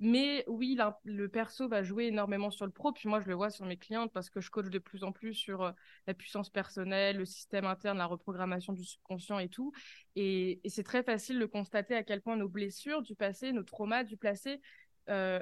Mais 0.04 0.44
oui, 0.48 0.76
le 1.04 1.28
perso 1.28 1.68
va 1.68 1.84
jouer 1.84 2.06
énormément 2.06 2.50
sur 2.50 2.66
le 2.66 2.72
pro. 2.72 2.90
Puis 2.90 3.08
moi, 3.08 3.20
je 3.20 3.28
le 3.28 3.34
vois 3.34 3.50
sur 3.50 3.64
mes 3.66 3.76
clientes 3.76 4.12
parce 4.12 4.30
que 4.30 4.40
je 4.40 4.50
coach 4.50 4.66
de 4.66 4.80
plus 4.80 5.04
en 5.04 5.12
plus 5.12 5.32
sur 5.32 5.62
euh, 5.62 5.70
la 6.08 6.14
puissance 6.14 6.50
personnelle, 6.50 7.18
le 7.18 7.24
système 7.24 7.66
interne, 7.66 7.98
la 7.98 8.06
reprogrammation 8.06 8.72
du 8.72 8.84
subconscient 8.84 9.38
et 9.38 9.48
tout. 9.48 9.72
Et, 10.16 10.60
c'est 10.66 10.82
très 10.82 11.04
facile 11.04 11.38
de 11.38 11.46
constater 11.46 11.94
à 11.94 12.02
quel 12.02 12.20
point 12.20 12.36
nos 12.36 12.48
blessures 12.48 13.02
du 13.02 13.14
passé, 13.14 13.52
nos 13.52 13.62
traumas 13.62 14.02
du 14.02 14.16
passé, 14.16 14.60
euh, 15.08 15.40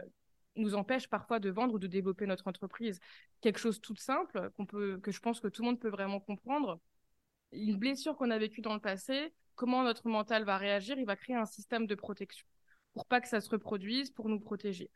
nous 0.56 0.74
empêche 0.74 1.08
parfois 1.08 1.38
de 1.38 1.48
vendre 1.48 1.72
ou 1.72 1.78
de 1.78 1.86
développer 1.86 2.26
notre 2.26 2.46
entreprise. 2.46 3.00
Quelque 3.40 3.58
chose 3.58 3.80
tout 3.80 3.96
simple 3.96 4.50
qu'on 4.58 4.66
peut, 4.66 4.98
que 4.98 5.10
je 5.10 5.20
pense 5.20 5.40
que 5.40 5.48
tout 5.48 5.62
le 5.62 5.68
monde 5.68 5.80
peut 5.80 5.88
vraiment 5.88 6.20
comprendre. 6.20 6.80
Une 7.52 7.78
blessure 7.78 8.14
qu'on 8.14 8.30
a 8.30 8.36
vécue 8.36 8.60
dans 8.60 8.74
le 8.74 8.80
passé, 8.80 9.32
comment 9.54 9.84
notre 9.84 10.06
mental 10.06 10.44
va 10.44 10.58
réagir, 10.58 10.98
il 10.98 11.06
va 11.06 11.16
créer 11.16 11.36
un 11.36 11.46
système 11.46 11.86
de 11.86 11.94
protection 11.94 12.46
pour 12.94 13.06
pas 13.06 13.20
que 13.20 13.28
ça 13.28 13.40
se 13.40 13.50
reproduise, 13.50 14.10
pour 14.10 14.28
nous 14.28 14.40
protéger. 14.40 14.90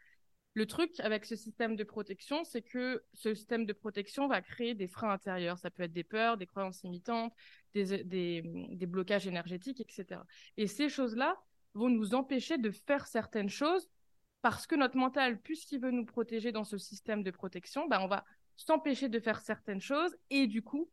Le 0.55 0.67
truc 0.67 1.01
avec 1.01 1.25
ce 1.25 1.35
système 1.35 1.75
de 1.75 1.83
protection, 1.83 2.45
c'est 2.45 2.63
que 2.63 3.05
ce 3.13 3.35
système 3.35 3.67
de 3.67 3.73
protection 3.73 4.29
va 4.29 4.41
créer 4.41 4.75
des 4.75 4.87
freins 4.87 5.11
intérieurs. 5.11 5.59
Ça 5.59 5.71
peut 5.71 5.83
être 5.83 5.93
des 5.93 6.05
peurs, 6.05 6.37
des 6.37 6.47
croyances 6.47 6.83
limitantes, 6.85 7.33
des, 7.75 8.05
des, 8.05 8.43
des 8.45 8.87
blocages 8.87 9.27
énergétiques, 9.27 9.81
etc. 9.81 10.21
Et 10.57 10.69
ces 10.69 10.89
choses-là 10.89 11.37
vont 11.75 11.89
nous 11.89 12.15
empêcher 12.15 12.57
de 12.57 12.71
faire 12.71 13.07
certaines 13.09 13.49
choses 13.49 13.89
parce 14.43 14.67
que 14.67 14.77
notre 14.77 14.97
mental, 14.97 15.41
puisqu'il 15.41 15.81
veut 15.81 15.91
nous 15.91 16.05
protéger 16.05 16.53
dans 16.53 16.65
ce 16.65 16.79
système 16.79 17.23
de 17.25 17.31
protection, 17.33 17.89
bah, 17.89 18.01
on 18.03 18.07
va 18.07 18.25
s'empêcher 18.57 19.09
de 19.09 19.19
faire 19.19 19.41
certaines 19.41 19.81
choses 19.81 20.15
et 20.31 20.47
du 20.47 20.63
coup, 20.63 20.89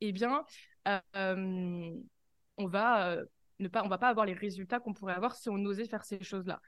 eh 0.00 0.12
bien, 0.12 0.44
euh, 0.88 1.94
on 2.56 2.66
va 2.66 3.12
euh, 3.12 3.24
ne 3.60 3.68
pas, 3.68 3.84
on 3.84 3.88
va 3.88 3.98
pas 3.98 4.08
avoir 4.08 4.26
les 4.26 4.32
résultats 4.32 4.80
qu'on 4.80 4.94
pourrait 4.94 5.14
avoir 5.14 5.36
si 5.36 5.48
on 5.48 5.64
osait 5.64 5.86
faire 5.86 6.04
ces 6.04 6.22
choses-là. 6.22 6.60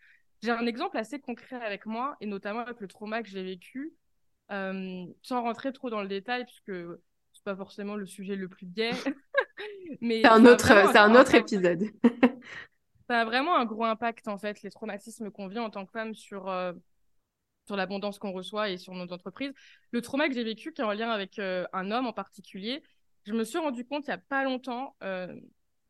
J'ai 0.42 0.50
un 0.50 0.66
exemple 0.66 0.98
assez 0.98 1.20
concret 1.20 1.64
avec 1.64 1.86
moi 1.86 2.16
et 2.20 2.26
notamment 2.26 2.60
avec 2.60 2.80
le 2.80 2.88
trauma 2.88 3.22
que 3.22 3.28
j'ai 3.28 3.42
vécu, 3.42 3.92
euh, 4.50 5.06
sans 5.22 5.42
rentrer 5.42 5.72
trop 5.72 5.88
dans 5.88 6.02
le 6.02 6.08
détail 6.08 6.44
puisque 6.44 6.72
c'est 7.32 7.44
pas 7.44 7.56
forcément 7.56 7.96
le 7.96 8.06
sujet 8.06 8.36
le 8.36 8.48
plus 8.48 8.66
gai. 8.66 8.90
mais 10.00 10.22
c'est 10.22 10.28
un 10.28 10.44
autre, 10.44 10.66
c'est 10.66 10.98
un 10.98 11.14
autre 11.14 11.34
épisode. 11.34 11.84
ça 13.08 13.20
a 13.20 13.24
vraiment 13.24 13.56
un 13.56 13.64
gros 13.64 13.84
impact, 13.84 14.28
en 14.28 14.38
fait, 14.38 14.62
les 14.62 14.70
traumatismes 14.70 15.30
qu'on 15.30 15.48
vit 15.48 15.58
en 15.58 15.70
tant 15.70 15.86
que 15.86 15.92
femme 15.92 16.14
sur, 16.14 16.48
euh, 16.48 16.72
sur 17.66 17.76
l'abondance 17.76 18.18
qu'on 18.18 18.32
reçoit 18.32 18.70
et 18.70 18.78
sur 18.78 18.94
nos 18.94 19.12
entreprises. 19.12 19.52
Le 19.92 20.02
trauma 20.02 20.28
que 20.28 20.34
j'ai 20.34 20.44
vécu, 20.44 20.72
qui 20.72 20.82
est 20.82 20.84
en 20.84 20.92
lien 20.92 21.10
avec 21.10 21.38
euh, 21.38 21.64
un 21.72 21.90
homme 21.90 22.06
en 22.06 22.12
particulier, 22.12 22.82
je 23.24 23.32
me 23.32 23.44
suis 23.44 23.58
rendu 23.58 23.86
compte 23.86 24.04
il 24.06 24.10
n'y 24.10 24.14
a 24.14 24.18
pas 24.18 24.44
longtemps, 24.44 24.96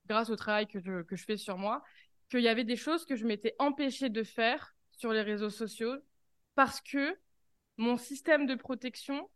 grâce 0.08 0.30
au 0.30 0.36
travail 0.36 0.66
que 0.66 0.80
je, 0.80 1.02
que 1.02 1.16
je 1.16 1.24
fais 1.24 1.36
sur 1.36 1.58
moi, 1.58 1.82
qu'il 2.30 2.40
y 2.40 2.48
avait 2.48 2.64
des 2.64 2.76
choses 2.76 3.04
que 3.04 3.16
je 3.16 3.26
m'étais 3.26 3.54
empêchée 3.58 4.08
de 4.08 4.22
faire 4.22 4.74
sur 4.92 5.12
les 5.12 5.22
réseaux 5.22 5.50
sociaux 5.50 5.94
parce 6.54 6.80
que 6.80 7.16
mon 7.76 7.96
système 7.96 8.46
de 8.46 8.54
protection 8.54 9.28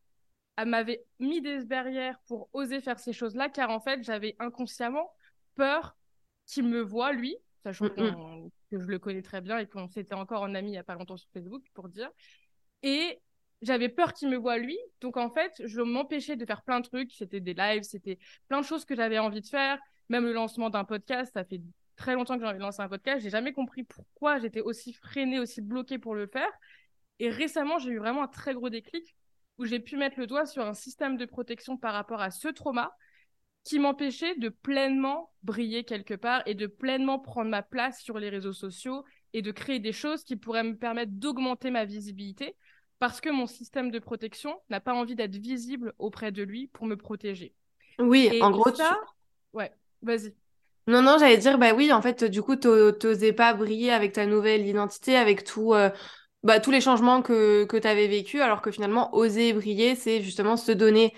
m'avait 0.64 1.04
mis 1.18 1.40
des 1.42 1.64
barrières 1.64 2.18
pour 2.26 2.48
oser 2.52 2.80
faire 2.80 2.98
ces 2.98 3.12
choses-là, 3.12 3.48
car 3.48 3.70
en 3.70 3.80
fait, 3.80 4.02
j'avais 4.02 4.36
inconsciemment 4.38 5.12
peur 5.54 5.96
qu'il 6.46 6.64
me 6.64 6.80
voit, 6.80 7.12
lui, 7.12 7.36
sachant 7.62 7.86
mm, 7.86 8.46
mm. 8.46 8.50
que 8.70 8.78
je 8.80 8.86
le 8.86 8.98
connais 8.98 9.22
très 9.22 9.40
bien 9.40 9.58
et 9.58 9.66
qu'on 9.66 9.88
s'était 9.88 10.14
encore 10.14 10.42
en 10.42 10.54
ami 10.54 10.68
il 10.68 10.72
n'y 10.72 10.78
a 10.78 10.84
pas 10.84 10.94
longtemps 10.94 11.16
sur 11.16 11.28
Facebook, 11.32 11.62
pour 11.74 11.88
dire. 11.88 12.10
Et 12.82 13.20
j'avais 13.62 13.88
peur 13.88 14.12
qu'il 14.12 14.28
me 14.28 14.36
voit 14.36 14.58
lui, 14.58 14.78
donc 15.00 15.16
en 15.16 15.30
fait, 15.30 15.52
je 15.64 15.80
m'empêchais 15.80 16.36
de 16.36 16.44
faire 16.46 16.62
plein 16.62 16.80
de 16.80 16.86
trucs. 16.86 17.12
C'était 17.12 17.40
des 17.40 17.54
lives, 17.54 17.82
c'était 17.82 18.18
plein 18.48 18.60
de 18.60 18.66
choses 18.66 18.84
que 18.84 18.94
j'avais 18.94 19.18
envie 19.18 19.40
de 19.40 19.46
faire. 19.46 19.78
Même 20.08 20.24
le 20.24 20.32
lancement 20.32 20.70
d'un 20.70 20.84
podcast, 20.84 21.32
ça 21.34 21.44
fait 21.44 21.60
très 21.96 22.14
longtemps 22.14 22.34
que 22.34 22.40
j'ai 22.40 22.46
envie 22.46 22.58
de 22.58 22.62
lancer 22.62 22.82
un 22.82 22.88
podcast. 22.88 23.22
J'ai 23.22 23.30
jamais 23.30 23.52
compris 23.52 23.82
pourquoi 23.82 24.38
j'étais 24.38 24.60
aussi 24.60 24.92
freinée, 24.92 25.38
aussi 25.38 25.62
bloquée 25.62 25.98
pour 25.98 26.14
le 26.14 26.26
faire. 26.26 26.50
Et 27.18 27.30
récemment, 27.30 27.78
j'ai 27.78 27.90
eu 27.90 27.98
vraiment 27.98 28.22
un 28.22 28.28
très 28.28 28.54
gros 28.54 28.68
déclic 28.68 29.16
où 29.58 29.64
j'ai 29.64 29.80
pu 29.80 29.96
mettre 29.96 30.18
le 30.18 30.26
doigt 30.26 30.46
sur 30.46 30.64
un 30.64 30.74
système 30.74 31.16
de 31.16 31.24
protection 31.24 31.76
par 31.76 31.94
rapport 31.94 32.20
à 32.20 32.30
ce 32.30 32.48
trauma 32.48 32.92
qui 33.64 33.78
m'empêchait 33.78 34.36
de 34.36 34.48
pleinement 34.48 35.32
briller 35.42 35.84
quelque 35.84 36.14
part 36.14 36.42
et 36.46 36.54
de 36.54 36.66
pleinement 36.66 37.18
prendre 37.18 37.50
ma 37.50 37.62
place 37.62 38.00
sur 38.00 38.18
les 38.18 38.28
réseaux 38.28 38.52
sociaux 38.52 39.04
et 39.32 39.42
de 39.42 39.50
créer 39.50 39.80
des 39.80 39.92
choses 39.92 40.22
qui 40.22 40.36
pourraient 40.36 40.62
me 40.62 40.76
permettre 40.76 41.12
d'augmenter 41.12 41.70
ma 41.70 41.84
visibilité 41.84 42.54
parce 42.98 43.20
que 43.20 43.28
mon 43.28 43.46
système 43.46 43.90
de 43.90 43.98
protection 43.98 44.56
n'a 44.70 44.80
pas 44.80 44.94
envie 44.94 45.16
d'être 45.16 45.36
visible 45.36 45.94
auprès 45.98 46.32
de 46.32 46.42
lui 46.42 46.68
pour 46.68 46.86
me 46.86 46.96
protéger. 46.96 47.54
Oui, 47.98 48.40
en 48.40 48.50
gros, 48.50 48.72
ça... 48.74 48.98
Ouais, 49.52 49.72
vas-y. 50.02 50.34
Non, 50.88 51.02
non, 51.02 51.16
j'allais 51.18 51.36
dire, 51.36 51.58
bah 51.58 51.72
oui, 51.74 51.92
en 51.92 52.00
fait, 52.00 52.22
du 52.24 52.42
coup, 52.42 52.54
t'osais 52.56 53.32
pas 53.32 53.54
briller 53.54 53.90
avec 53.90 54.12
ta 54.12 54.24
nouvelle 54.24 54.66
identité, 54.66 55.16
avec 55.16 55.42
tout, 55.42 55.74
euh, 55.74 55.90
bah, 56.44 56.60
tous 56.60 56.70
les 56.70 56.80
changements 56.80 57.22
que, 57.22 57.64
que 57.64 57.76
tu 57.76 57.88
avais 57.88 58.06
vécu, 58.06 58.40
alors 58.40 58.62
que 58.62 58.70
finalement, 58.70 59.12
oser 59.14 59.52
briller, 59.52 59.96
c'est 59.96 60.22
justement 60.22 60.56
se 60.56 60.70
donner 60.70 61.12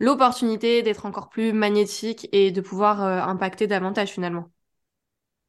l'opportunité 0.00 0.82
d'être 0.82 1.06
encore 1.06 1.28
plus 1.28 1.52
magnétique 1.52 2.28
et 2.32 2.50
de 2.50 2.60
pouvoir 2.60 3.02
euh, 3.04 3.20
impacter 3.20 3.68
davantage 3.68 4.10
finalement. 4.10 4.50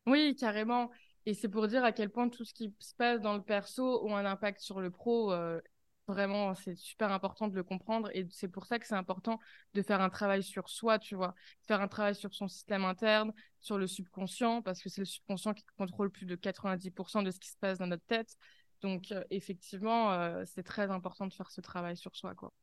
Oui, 0.06 0.36
carrément. 0.40 0.92
Et 1.26 1.34
c'est 1.34 1.50
pour 1.50 1.68
dire 1.68 1.84
à 1.84 1.92
quel 1.92 2.10
point 2.10 2.30
tout 2.30 2.46
ce 2.46 2.54
qui 2.54 2.76
se 2.80 2.94
passe 2.94 3.22
dans 3.22 3.34
le 3.34 3.42
perso 3.42 4.08
a 4.10 4.20
un 4.20 4.26
impact 4.26 4.60
sur 4.60 4.82
le 4.82 4.92
pro. 4.92 5.32
Euh, 5.32 5.60
vraiment, 6.08 6.54
c'est 6.56 6.76
super 6.76 7.12
important 7.12 7.48
de 7.48 7.56
le 7.56 7.64
comprendre. 7.64 8.10
Et 8.14 8.28
c'est 8.32 8.48
pour 8.48 8.66
ça 8.66 8.80
que 8.80 8.88
c'est 8.88 8.96
important 8.96 9.40
de 9.74 9.82
faire 9.82 10.02
un 10.02 10.10
travail 10.10 10.44
sur 10.44 10.70
soi, 10.70 11.00
tu 11.00 11.16
vois. 11.16 11.34
Faire 11.68 11.82
un 11.82 11.88
travail 11.88 12.16
sur 12.16 12.34
son 12.34 12.48
système 12.48 12.86
interne, 12.86 13.34
sur 13.62 13.78
le 13.78 13.88
subconscient, 13.88 14.62
parce 14.62 14.82
que 14.82 14.90
c'est 14.90 15.02
le 15.02 15.06
subconscient 15.06 15.54
qui 15.54 15.66
contrôle 15.78 16.12
plus 16.12 16.26
de 16.26 16.36
90% 16.36 17.24
de 17.24 17.32
ce 17.32 17.40
qui 17.40 17.50
se 17.50 17.58
passe 17.58 17.78
dans 17.80 17.88
notre 17.88 18.06
tête. 18.06 18.36
Donc, 18.82 19.12
euh, 19.12 19.24
effectivement, 19.30 20.44
c'est 20.46 20.64
très 20.64 20.92
important 20.92 21.28
de 21.28 21.34
faire 21.34 21.52
ce 21.52 21.62
travail 21.62 21.96
sur 21.98 22.16
soi, 22.16 22.36
quoi. 22.36 22.54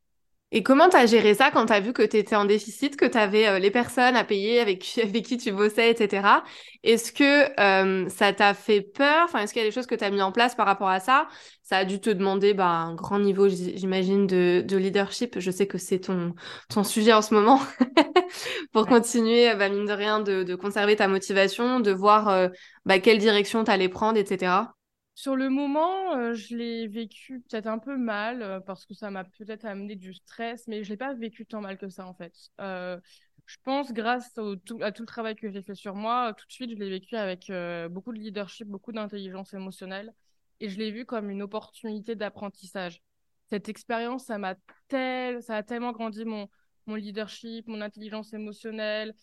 Et 0.53 0.63
comment 0.63 0.89
tu 0.89 0.97
as 0.97 1.05
géré 1.05 1.33
ça 1.33 1.49
quand 1.49 1.67
tu 1.67 1.73
as 1.73 1.79
vu 1.79 1.93
que 1.93 2.01
tu 2.01 2.17
étais 2.17 2.35
en 2.35 2.43
déficit, 2.43 2.97
que 2.97 3.05
tu 3.05 3.17
avais 3.17 3.47
euh, 3.47 3.59
les 3.59 3.71
personnes 3.71 4.17
à 4.17 4.25
payer 4.25 4.59
avec, 4.59 4.99
avec 5.03 5.23
qui 5.25 5.37
tu 5.37 5.51
bossais, 5.51 5.91
etc. 5.91 6.43
Est-ce 6.83 7.13
que 7.13 7.59
euh, 7.59 8.09
ça 8.09 8.33
t'a 8.33 8.53
fait 8.53 8.81
peur? 8.81 9.23
Enfin, 9.25 9.39
Est-ce 9.39 9.53
qu'il 9.53 9.61
y 9.61 9.65
a 9.65 9.67
des 9.67 9.73
choses 9.73 9.87
que 9.87 9.95
tu 9.95 10.03
as 10.03 10.09
mis 10.09 10.21
en 10.21 10.33
place 10.33 10.55
par 10.55 10.65
rapport 10.65 10.89
à 10.89 10.99
ça? 10.99 11.27
Ça 11.63 11.77
a 11.77 11.85
dû 11.85 12.01
te 12.01 12.09
demander 12.09 12.53
bah, 12.53 12.67
un 12.67 12.95
grand 12.95 13.19
niveau, 13.19 13.47
j'imagine, 13.47 14.27
de, 14.27 14.61
de, 14.67 14.77
leadership. 14.77 15.39
Je 15.39 15.51
sais 15.51 15.67
que 15.67 15.77
c'est 15.77 15.99
ton, 15.99 16.35
ton 16.67 16.83
sujet 16.83 17.13
en 17.13 17.21
ce 17.21 17.33
moment 17.33 17.61
pour 18.73 18.87
continuer, 18.87 19.55
bah, 19.55 19.69
mine 19.69 19.85
de 19.85 19.93
rien, 19.93 20.19
de, 20.19 20.43
de, 20.43 20.55
conserver 20.55 20.97
ta 20.97 21.07
motivation, 21.07 21.79
de 21.79 21.91
voir 21.91 22.27
euh, 22.27 22.49
bah, 22.85 22.99
quelle 22.99 23.19
direction 23.19 23.63
tu 23.63 23.71
allais 23.71 23.89
prendre, 23.89 24.17
etc. 24.17 24.73
Sur 25.13 25.35
le 25.35 25.49
moment, 25.49 26.15
euh, 26.15 26.33
je 26.33 26.55
l'ai 26.55 26.87
vécu 26.87 27.41
peut-être 27.41 27.67
un 27.67 27.77
peu 27.79 27.97
mal 27.97 28.41
euh, 28.41 28.59
parce 28.59 28.85
que 28.85 28.93
ça 28.93 29.11
m'a 29.11 29.23
peut-être 29.23 29.65
amené 29.65 29.95
du 29.95 30.13
stress, 30.13 30.67
mais 30.67 30.83
je 30.83 30.89
l'ai 30.89 30.97
pas 30.97 31.13
vécu 31.13 31.45
tant 31.45 31.61
mal 31.61 31.77
que 31.77 31.89
ça 31.89 32.07
en 32.07 32.13
fait. 32.13 32.33
Euh, 32.59 32.99
je 33.45 33.57
pense 33.63 33.91
grâce 33.91 34.35
à 34.37 34.91
tout 34.91 35.03
le 35.03 35.05
travail 35.05 35.35
que 35.35 35.51
j'ai 35.51 35.61
fait 35.61 35.75
sur 35.75 35.95
moi, 35.95 36.33
tout 36.37 36.47
de 36.47 36.51
suite, 36.51 36.71
je 36.71 36.75
l'ai 36.75 36.89
vécu 36.89 37.15
avec 37.15 37.51
beaucoup 37.91 38.13
de 38.13 38.19
leadership, 38.19 38.67
beaucoup 38.67 38.93
d'intelligence 38.93 39.53
émotionnelle 39.53 40.13
et 40.61 40.69
je 40.69 40.77
l'ai 40.77 40.91
vu 40.91 41.05
comme 41.05 41.29
une 41.29 41.41
opportunité 41.41 42.15
d'apprentissage. 42.15 43.01
Cette 43.49 43.67
expérience, 43.67 44.25
ça 44.25 44.37
m'a 44.37 44.55
tel... 44.87 45.43
ça 45.43 45.57
a 45.57 45.63
tellement 45.63 45.91
grandi 45.91 46.23
mon, 46.23 46.47
mon 46.85 46.95
leadership, 46.95 47.67
mon 47.67 47.81
intelligence 47.81 48.31
émotionnelle, 48.33 49.13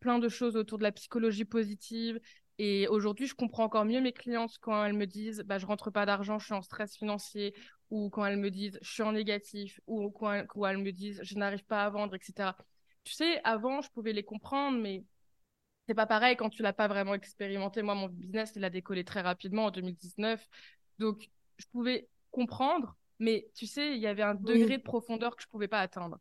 plein 0.00 0.18
de 0.18 0.28
choses 0.30 0.56
autour 0.56 0.78
de 0.78 0.84
la 0.84 0.92
psychologie 0.92 1.44
positive. 1.44 2.18
Et 2.58 2.88
aujourd'hui, 2.88 3.26
je 3.26 3.34
comprends 3.34 3.64
encore 3.64 3.84
mieux 3.84 4.00
mes 4.00 4.12
clientes 4.12 4.56
quand 4.60 4.84
elles 4.84 4.94
me 4.94 5.06
disent 5.06 5.42
bah, 5.46 5.58
je 5.58 5.66
rentre 5.66 5.90
pas 5.90 6.06
d'argent, 6.06 6.38
je 6.38 6.46
suis 6.46 6.54
en 6.54 6.62
stress 6.62 6.96
financier, 6.96 7.54
ou 7.90 8.08
quand 8.08 8.24
elles 8.24 8.38
me 8.38 8.50
disent 8.50 8.78
je 8.82 8.90
suis 8.90 9.02
en 9.02 9.12
négatif, 9.12 9.78
ou 9.86 10.10
quand, 10.10 10.32
elles, 10.32 10.78
me 10.78 10.90
disent 10.90 11.20
je 11.22 11.36
n'arrive 11.36 11.64
pas 11.64 11.84
à 11.84 11.90
vendre, 11.90 12.14
etc. 12.14 12.56
Tu 13.04 13.12
sais, 13.12 13.40
avant, 13.44 13.82
je 13.82 13.90
pouvais 13.90 14.12
les 14.12 14.24
comprendre, 14.24 14.78
mais 14.78 15.04
c'est 15.86 15.94
pas 15.94 16.06
pareil 16.06 16.36
quand 16.36 16.50
tu 16.50 16.62
l'as 16.62 16.72
pas 16.72 16.88
vraiment 16.88 17.14
expérimenté. 17.14 17.82
Moi, 17.82 17.94
mon 17.94 18.08
business, 18.08 18.52
il 18.56 18.64
a 18.64 18.70
décollé 18.70 19.04
très 19.04 19.20
rapidement 19.20 19.66
en 19.66 19.70
2019. 19.70 20.44
Donc, 20.98 21.28
je 21.58 21.66
pouvais 21.66 22.08
comprendre, 22.30 22.96
mais 23.18 23.48
tu 23.54 23.66
sais, 23.66 23.94
il 23.94 24.00
y 24.00 24.06
avait 24.06 24.22
un 24.22 24.34
degré 24.34 24.78
de 24.78 24.82
profondeur 24.82 25.36
que 25.36 25.42
je 25.42 25.48
pouvais 25.48 25.68
pas 25.68 25.80
atteindre. 25.80 26.18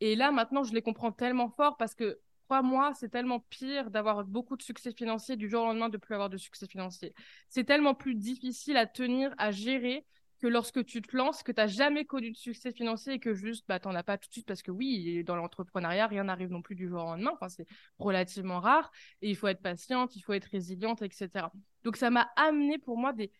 Et 0.00 0.14
là, 0.14 0.30
maintenant, 0.30 0.62
je 0.62 0.72
les 0.72 0.82
comprends 0.82 1.12
tellement 1.12 1.50
fort 1.50 1.76
parce 1.76 1.94
que 1.94 2.20
crois-moi, 2.48 2.92
c'est 2.94 3.10
tellement 3.10 3.40
pire 3.50 3.90
d'avoir 3.90 4.24
beaucoup 4.24 4.56
de 4.56 4.62
succès 4.62 4.90
financier 4.90 5.36
du 5.36 5.50
jour 5.50 5.64
au 5.64 5.66
lendemain 5.66 5.90
de 5.90 5.98
plus 5.98 6.14
avoir 6.14 6.30
de 6.30 6.38
succès 6.38 6.66
financier. 6.66 7.12
C'est 7.50 7.64
tellement 7.64 7.94
plus 7.94 8.14
difficile 8.14 8.78
à 8.78 8.86
tenir, 8.86 9.34
à 9.36 9.50
gérer 9.50 10.06
que 10.40 10.46
lorsque 10.46 10.82
tu 10.86 11.02
te 11.02 11.14
lances, 11.14 11.42
que 11.42 11.52
tu 11.52 11.60
n'as 11.60 11.66
jamais 11.66 12.06
connu 12.06 12.30
de 12.30 12.36
succès 12.38 12.72
financier 12.72 13.14
et 13.14 13.18
que 13.18 13.34
juste, 13.34 13.66
bah, 13.68 13.78
tu 13.78 13.88
n'en 13.88 13.94
as 13.94 14.02
pas 14.02 14.16
tout 14.16 14.28
de 14.28 14.32
suite 14.32 14.46
parce 14.46 14.62
que 14.62 14.70
oui, 14.70 15.22
dans 15.24 15.36
l'entrepreneuriat, 15.36 16.06
rien 16.06 16.24
n'arrive 16.24 16.48
non 16.48 16.62
plus 16.62 16.74
du 16.74 16.88
jour 16.88 17.02
au 17.02 17.04
lendemain. 17.04 17.36
C'est 17.48 17.66
relativement 17.98 18.60
rare 18.60 18.90
et 19.20 19.28
il 19.28 19.36
faut 19.36 19.48
être 19.48 19.60
patiente, 19.60 20.16
il 20.16 20.22
faut 20.22 20.32
être 20.32 20.46
résiliente, 20.46 21.02
etc. 21.02 21.50
Donc, 21.84 21.98
ça 21.98 22.08
m'a 22.08 22.30
amené 22.36 22.78
pour 22.78 22.96
moi 22.96 23.12
des, 23.12 23.30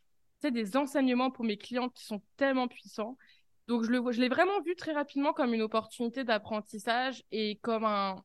des 0.43 0.77
enseignements 0.77 1.31
pour 1.31 1.47
mes 1.47 1.57
clients 1.57 1.88
qui 1.88 2.05
sont 2.05 2.21
tellement 2.37 2.69
puissants. 2.69 3.17
Donc, 3.69 3.85
je 3.85 4.21
l'ai 4.21 4.29
vraiment 4.29 4.61
vu 4.61 4.77
très 4.77 4.93
rapidement 4.93 5.33
comme 5.33 5.55
une 5.55 5.62
opportunité 5.62 6.25
d'apprentissage 6.25 7.23
et 7.31 7.57
comme 7.62 7.85
un, 7.85 8.23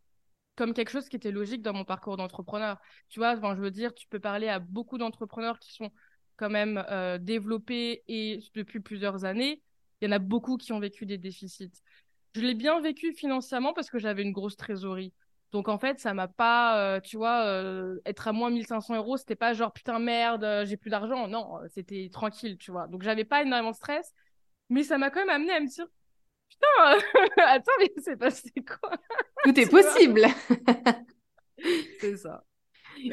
comme 0.55 0.73
quelque 0.73 0.89
chose 0.89 1.09
qui 1.09 1.15
était 1.15 1.31
logique 1.31 1.61
dans 1.61 1.73
mon 1.73 1.85
parcours 1.85 2.17
d'entrepreneur. 2.17 2.79
Tu 3.09 3.19
vois, 3.19 3.35
je 3.35 3.61
veux 3.61 3.71
dire, 3.71 3.93
tu 3.93 4.07
peux 4.07 4.19
parler 4.19 4.47
à 4.47 4.59
beaucoup 4.59 4.97
d'entrepreneurs 4.97 5.59
qui 5.59 5.73
sont 5.73 5.91
quand 6.37 6.49
même 6.49 6.83
euh, 6.89 7.17
développés 7.17 8.03
et 8.07 8.39
depuis 8.53 8.79
plusieurs 8.79 9.25
années. 9.25 9.61
Il 10.01 10.05
y 10.05 10.07
en 10.09 10.11
a 10.11 10.19
beaucoup 10.19 10.57
qui 10.57 10.73
ont 10.73 10.79
vécu 10.79 11.05
des 11.05 11.17
déficits. 11.17 11.71
Je 12.35 12.41
l'ai 12.41 12.55
bien 12.55 12.79
vécu 12.81 13.13
financièrement 13.13 13.73
parce 13.73 13.89
que 13.89 13.99
j'avais 13.99 14.23
une 14.23 14.31
grosse 14.31 14.57
trésorerie. 14.57 15.13
Donc 15.51 15.69
en 15.69 15.77
fait, 15.77 15.99
ça 15.99 16.15
m'a 16.15 16.27
pas, 16.27 16.99
tu 17.01 17.15
vois, 17.15 17.45
être 18.05 18.27
à 18.27 18.33
moins 18.33 18.49
1500 18.49 18.95
euros, 18.95 19.17
c'était 19.17 19.35
pas 19.35 19.53
genre 19.53 19.71
putain 19.71 19.99
merde, 19.99 20.63
j'ai 20.65 20.77
plus 20.77 20.89
d'argent. 20.89 21.27
Non, 21.27 21.59
c'était 21.69 22.09
tranquille, 22.11 22.57
tu 22.57 22.71
vois. 22.71 22.87
Donc 22.87 23.03
j'avais 23.03 23.23
pas 23.23 23.43
énormément 23.43 23.69
de 23.69 23.75
stress, 23.75 24.13
mais 24.69 24.83
ça 24.83 24.97
m'a 24.97 25.11
quand 25.11 25.19
même 25.19 25.29
amené 25.29 25.53
à 25.53 25.59
me 25.59 25.67
dire 25.67 25.85
putain, 26.59 27.33
attends, 27.47 27.71
mais 27.79 27.91
c'est 28.03 28.17
passé 28.17 28.51
quoi 28.65 28.91
Tout 29.43 29.59
est 29.59 29.65
possible. 29.65 30.25
c'est 31.99 32.17
ça. 32.17 32.43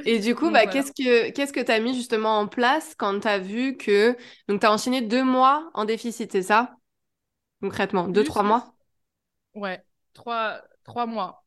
Et 0.04 0.18
du 0.18 0.34
coup, 0.34 0.50
bah, 0.50 0.66
qu'est-ce 0.66 0.92
que 0.92 1.30
qu'est-ce 1.30 1.52
que 1.52 1.60
tu 1.60 1.72
as 1.72 1.80
mis 1.80 1.94
justement 1.94 2.38
en 2.38 2.46
place 2.46 2.94
quand 2.96 3.20
tu 3.20 3.28
as 3.28 3.38
vu 3.38 3.76
que 3.76 4.16
donc 4.48 4.60
tu 4.60 4.66
as 4.66 4.72
enchaîné 4.72 5.00
deux 5.00 5.24
mois 5.24 5.70
en 5.74 5.84
déficit, 5.84 6.30
c'est 6.30 6.42
ça? 6.42 6.76
Concrètement, 7.60 8.08
deux, 8.08 8.24
trois 8.24 8.42
mois? 8.42 8.74
Ouais, 9.54 9.82
trois, 10.12 10.62
trois 10.84 11.06
mois. 11.06 11.44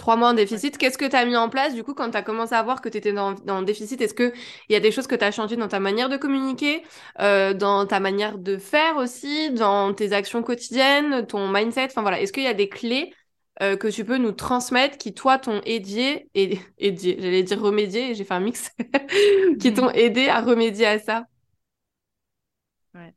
Trois 0.00 0.16
mois 0.16 0.30
en 0.30 0.32
déficit. 0.32 0.78
Qu'est-ce 0.78 0.96
que 0.96 1.04
tu 1.04 1.14
as 1.14 1.26
mis 1.26 1.36
en 1.36 1.50
place 1.50 1.74
du 1.74 1.84
coup 1.84 1.92
quand 1.92 2.10
tu 2.10 2.16
as 2.16 2.22
commencé 2.22 2.54
à 2.54 2.62
voir 2.62 2.80
que 2.80 2.88
tu 2.88 2.96
étais 2.96 3.12
dans, 3.12 3.32
dans, 3.32 3.60
le 3.60 3.66
déficit? 3.66 4.00
Est-ce 4.00 4.14
qu'il 4.14 4.32
y 4.70 4.74
a 4.74 4.80
des 4.80 4.90
choses 4.92 5.06
que 5.06 5.14
tu 5.14 5.24
as 5.26 5.30
changé 5.30 5.56
dans 5.56 5.68
ta 5.68 5.78
manière 5.78 6.08
de 6.08 6.16
communiquer, 6.16 6.82
euh, 7.20 7.52
dans 7.52 7.84
ta 7.84 8.00
manière 8.00 8.38
de 8.38 8.56
faire 8.56 8.96
aussi, 8.96 9.50
dans 9.50 9.92
tes 9.92 10.14
actions 10.14 10.42
quotidiennes, 10.42 11.26
ton 11.26 11.48
mindset? 11.48 11.84
Enfin 11.84 12.00
voilà, 12.00 12.18
est-ce 12.18 12.32
qu'il 12.32 12.44
y 12.44 12.46
a 12.46 12.54
des 12.54 12.70
clés 12.70 13.12
euh, 13.60 13.76
que 13.76 13.88
tu 13.88 14.06
peux 14.06 14.16
nous 14.16 14.32
transmettre 14.32 14.96
qui, 14.96 15.12
toi, 15.12 15.38
t'ont 15.38 15.60
aidé, 15.66 16.30
et, 16.34 16.58
aidé 16.78 17.18
j'allais 17.20 17.42
dire 17.42 17.60
remédier, 17.60 18.14
j'ai 18.14 18.24
fait 18.24 18.32
un 18.32 18.40
mix, 18.40 18.70
qui 19.60 19.74
t'ont 19.74 19.90
aidé 19.94 20.28
à 20.28 20.40
remédier 20.40 20.86
à 20.86 20.98
ça? 20.98 21.26
Ouais. 22.94 23.12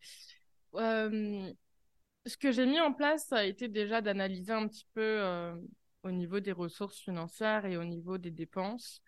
ce 2.25 2.35
que 2.35 2.51
j'ai 2.51 2.65
mis 2.65 2.81
en 2.81 2.91
place, 2.91 3.27
ça 3.27 3.37
a 3.37 3.43
été 3.45 3.69
déjà 3.69 4.01
d'analyser 4.01 4.51
un 4.51 4.67
petit 4.67 4.85
peu 4.93 5.01
euh, 5.01 5.55
au 6.03 6.12
niveau 6.12 6.39
des 6.39 6.51
ressources 6.51 7.00
financières 7.00 7.65
et 7.65 7.77
au 7.77 7.83
niveau 7.83 8.17
des 8.17 8.31
dépenses 8.31 9.01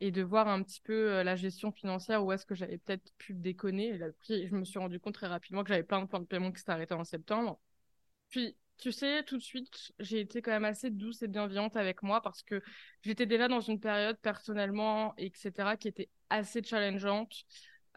et 0.00 0.10
de 0.10 0.22
voir 0.22 0.48
un 0.48 0.62
petit 0.64 0.80
peu 0.80 1.12
euh, 1.12 1.22
la 1.22 1.36
gestion 1.36 1.70
financière 1.70 2.24
où 2.24 2.32
est-ce 2.32 2.44
que 2.44 2.56
j'avais 2.56 2.78
peut-être 2.78 3.12
pu 3.18 3.34
déconner. 3.34 3.88
Et 3.90 3.98
là, 3.98 4.08
je 4.28 4.54
me 4.54 4.64
suis 4.64 4.80
rendu 4.80 4.98
compte 4.98 5.14
très 5.14 5.28
rapidement 5.28 5.62
que 5.62 5.68
j'avais 5.68 5.84
plein 5.84 6.02
de 6.02 6.06
plans 6.06 6.18
de 6.18 6.26
paiement 6.26 6.50
qui 6.50 6.60
arrêtés 6.66 6.94
en 6.94 7.04
septembre. 7.04 7.60
Puis, 8.28 8.56
tu 8.78 8.90
sais, 8.90 9.22
tout 9.22 9.36
de 9.36 9.42
suite, 9.42 9.92
j'ai 10.00 10.18
été 10.18 10.42
quand 10.42 10.50
même 10.50 10.64
assez 10.64 10.90
douce 10.90 11.22
et 11.22 11.28
bienveillante 11.28 11.76
avec 11.76 12.02
moi 12.02 12.20
parce 12.20 12.42
que 12.42 12.60
j'étais 13.02 13.26
déjà 13.26 13.46
dans 13.46 13.60
une 13.60 13.78
période 13.78 14.18
personnellement, 14.22 15.14
etc., 15.18 15.76
qui 15.76 15.86
était 15.86 16.08
assez 16.30 16.64
challengeante. 16.64 17.44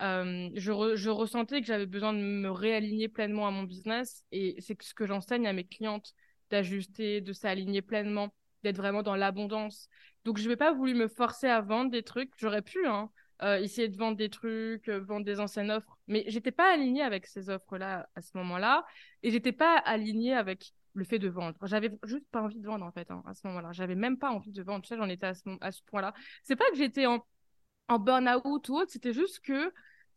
Euh, 0.02 0.50
je, 0.54 0.96
je, 0.96 1.10
ressentais 1.10 1.62
que 1.62 1.68
j'avais 1.68 1.88
besoin 1.88 2.14
de 2.14 2.20
me 2.20 2.52
réaligner 2.52 3.08
pleinement 3.08 3.48
à 3.48 3.52
mon 3.52 3.64
business 3.64 4.26
et 4.32 4.58
c'est 4.60 4.80
ce 4.84 4.94
que 4.94 5.08
j'enseigne 5.08 5.48
à 5.48 5.54
mes 5.54 5.66
clientes, 5.66 6.14
d'ajuster, 6.50 7.22
de 7.22 7.34
s'aligner 7.34 7.82
pleinement, 7.82 8.34
d'être 8.64 8.78
vraiment 8.78 9.04
dans 9.04 9.16
l'abondance. 9.16 9.90
Donc, 10.24 10.38
je 10.38 10.48
n'ai 10.50 10.56
pas 10.56 10.74
voulu 10.74 10.96
me 10.96 11.08
forcer 11.08 11.48
à 11.48 11.62
vendre 11.62 11.92
des 11.92 12.04
trucs. 12.04 12.32
J'aurais 12.38 12.62
pu, 12.62 12.86
hein, 12.88 13.12
euh, 13.42 13.58
essayer 13.60 13.88
de 13.90 13.98
vendre 13.98 14.18
des 14.18 14.30
trucs, 14.30 14.90
euh, 14.90 15.00
vendre 15.00 15.26
des 15.26 15.40
anciennes 15.40 15.72
offres. 15.72 15.98
Mais 16.08 16.24
j'étais 16.28 16.52
pas 16.52 16.74
alignée 16.74 17.02
avec 17.02 17.26
ces 17.28 17.50
offres-là 17.50 18.10
à 18.16 18.22
ce 18.22 18.36
moment-là. 18.38 18.86
Et 19.24 19.32
j'étais 19.32 19.52
pas 19.52 19.78
alignée 19.78 20.34
avec 20.34 20.74
le 20.94 21.04
fait 21.04 21.20
de 21.20 21.28
vendre. 21.28 21.58
J'avais 21.64 21.92
juste 22.06 22.26
pas 22.32 22.42
envie 22.42 22.60
de 22.60 22.66
vendre, 22.66 22.86
en 22.86 22.92
fait, 22.92 23.12
hein, 23.12 23.22
à 23.26 23.34
ce 23.34 23.46
moment-là. 23.48 23.72
J'avais 23.74 23.96
même 23.96 24.18
pas 24.18 24.32
envie 24.32 24.52
de 24.52 24.64
vendre. 24.64 24.86
Sais, 24.86 24.98
j'en 24.98 25.10
étais 25.10 25.28
à 25.28 25.34
ce, 25.34 25.44
à 25.62 25.72
ce 25.72 25.82
point-là. 25.84 26.14
C'est 26.44 26.56
pas 26.56 26.70
que 26.72 26.78
j'étais 26.78 27.06
en, 27.06 27.26
en 27.88 28.00
burn-out 28.00 28.70
ou 28.70 28.78
autre, 28.78 28.92
c'était 28.92 29.14
juste 29.14 29.42
que 29.42 29.74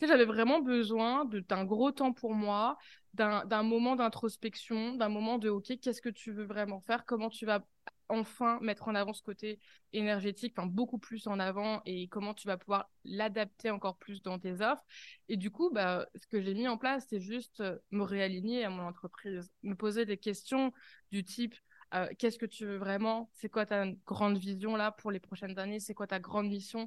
j'avais 0.07 0.25
vraiment 0.25 0.61
besoin 0.61 1.25
d'un 1.49 1.65
gros 1.65 1.91
temps 1.93 2.13
pour 2.13 2.35
moi, 2.35 2.79
d'un 3.15 3.63
moment 3.63 3.97
d'introspection, 3.97 4.95
d'un 4.95 5.09
moment 5.09 5.39
de 5.39 5.49
OK, 5.49 5.73
qu'est-ce 5.81 6.03
que 6.03 6.09
tu 6.09 6.33
veux 6.33 6.45
vraiment 6.45 6.81
faire? 6.81 7.05
Comment 7.05 7.31
tu 7.31 7.47
vas 7.47 7.65
enfin 8.11 8.59
mettre 8.63 8.89
en 8.89 8.95
avant 8.95 9.13
ce 9.13 9.23
côté 9.23 9.59
énergétique, 9.93 10.55
beaucoup 10.67 10.99
plus 10.99 11.27
en 11.27 11.39
avant 11.39 11.83
et 11.85 12.09
comment 12.09 12.33
tu 12.33 12.47
vas 12.47 12.57
pouvoir 12.57 12.91
l'adapter 13.05 13.71
encore 13.71 13.99
plus 13.99 14.23
dans 14.23 14.39
tes 14.39 14.61
offres? 14.61 14.85
Et 15.29 15.37
du 15.37 15.51
coup, 15.51 15.71
bah, 15.71 16.07
ce 16.15 16.27
que 16.27 16.41
j'ai 16.41 16.55
mis 16.55 16.69
en 16.69 16.79
place, 16.79 17.07
c'est 17.11 17.21
juste 17.21 17.61
euh, 17.61 17.77
me 17.91 18.03
réaligner 18.03 18.65
à 18.65 18.71
mon 18.71 18.83
entreprise, 18.87 19.51
me 19.63 19.75
poser 19.75 20.05
des 20.07 20.17
questions 20.17 20.73
du 21.11 21.25
type 21.25 21.55
euh, 21.95 22.07
qu'est-ce 22.19 22.39
que 22.39 22.45
tu 22.47 22.67
veux 22.67 22.77
vraiment? 22.77 23.31
C'est 23.35 23.49
quoi 23.49 23.65
ta 23.65 23.87
grande 24.07 24.37
vision 24.37 24.77
là 24.77 24.93
pour 24.93 25.11
les 25.11 25.21
prochaines 25.21 25.59
années? 25.59 25.81
C'est 25.81 25.95
quoi 25.95 26.07
ta 26.07 26.21
grande 26.21 26.49
mission? 26.49 26.87